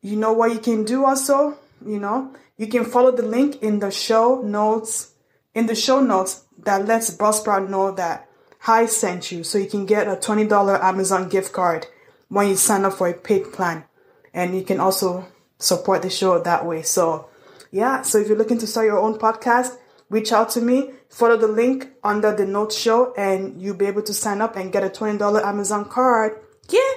you 0.00 0.16
know 0.16 0.32
what 0.32 0.52
you 0.52 0.58
can 0.58 0.84
do 0.84 1.04
also? 1.04 1.58
You 1.84 2.00
know, 2.00 2.34
you 2.56 2.66
can 2.66 2.84
follow 2.84 3.10
the 3.10 3.22
link 3.22 3.62
in 3.62 3.80
the 3.80 3.90
show 3.90 4.40
notes, 4.42 5.12
in 5.54 5.66
the 5.66 5.74
show 5.74 6.00
notes 6.00 6.44
that 6.64 6.86
lets 6.86 7.16
Buzzsprout 7.16 7.68
know 7.68 7.92
that 7.92 8.28
Hi 8.60 8.86
sent 8.86 9.30
you 9.30 9.44
so 9.44 9.58
you 9.58 9.68
can 9.68 9.86
get 9.86 10.08
a 10.08 10.16
$20 10.16 10.80
Amazon 10.82 11.28
gift 11.28 11.52
card 11.52 11.86
when 12.28 12.48
you 12.48 12.56
sign 12.56 12.84
up 12.84 12.94
for 12.94 13.08
a 13.08 13.14
paid 13.14 13.52
plan. 13.52 13.84
And 14.34 14.56
you 14.56 14.64
can 14.64 14.80
also 14.80 15.26
support 15.58 16.02
the 16.02 16.10
show 16.10 16.38
that 16.40 16.66
way. 16.66 16.82
So 16.82 17.28
yeah, 17.70 18.02
so 18.02 18.18
if 18.18 18.28
you're 18.28 18.36
looking 18.36 18.58
to 18.58 18.66
start 18.66 18.86
your 18.86 18.98
own 18.98 19.18
podcast, 19.18 19.76
reach 20.10 20.32
out 20.32 20.50
to 20.50 20.60
me, 20.60 20.92
follow 21.08 21.36
the 21.36 21.48
link 21.48 21.90
under 22.02 22.34
the 22.34 22.46
notes 22.46 22.76
show 22.76 23.12
and 23.14 23.60
you'll 23.60 23.76
be 23.76 23.86
able 23.86 24.02
to 24.02 24.14
sign 24.14 24.40
up 24.40 24.56
and 24.56 24.72
get 24.72 24.84
a 24.84 24.88
$20 24.88 25.42
Amazon 25.42 25.84
card. 25.84 26.40
Yeah. 26.68 26.96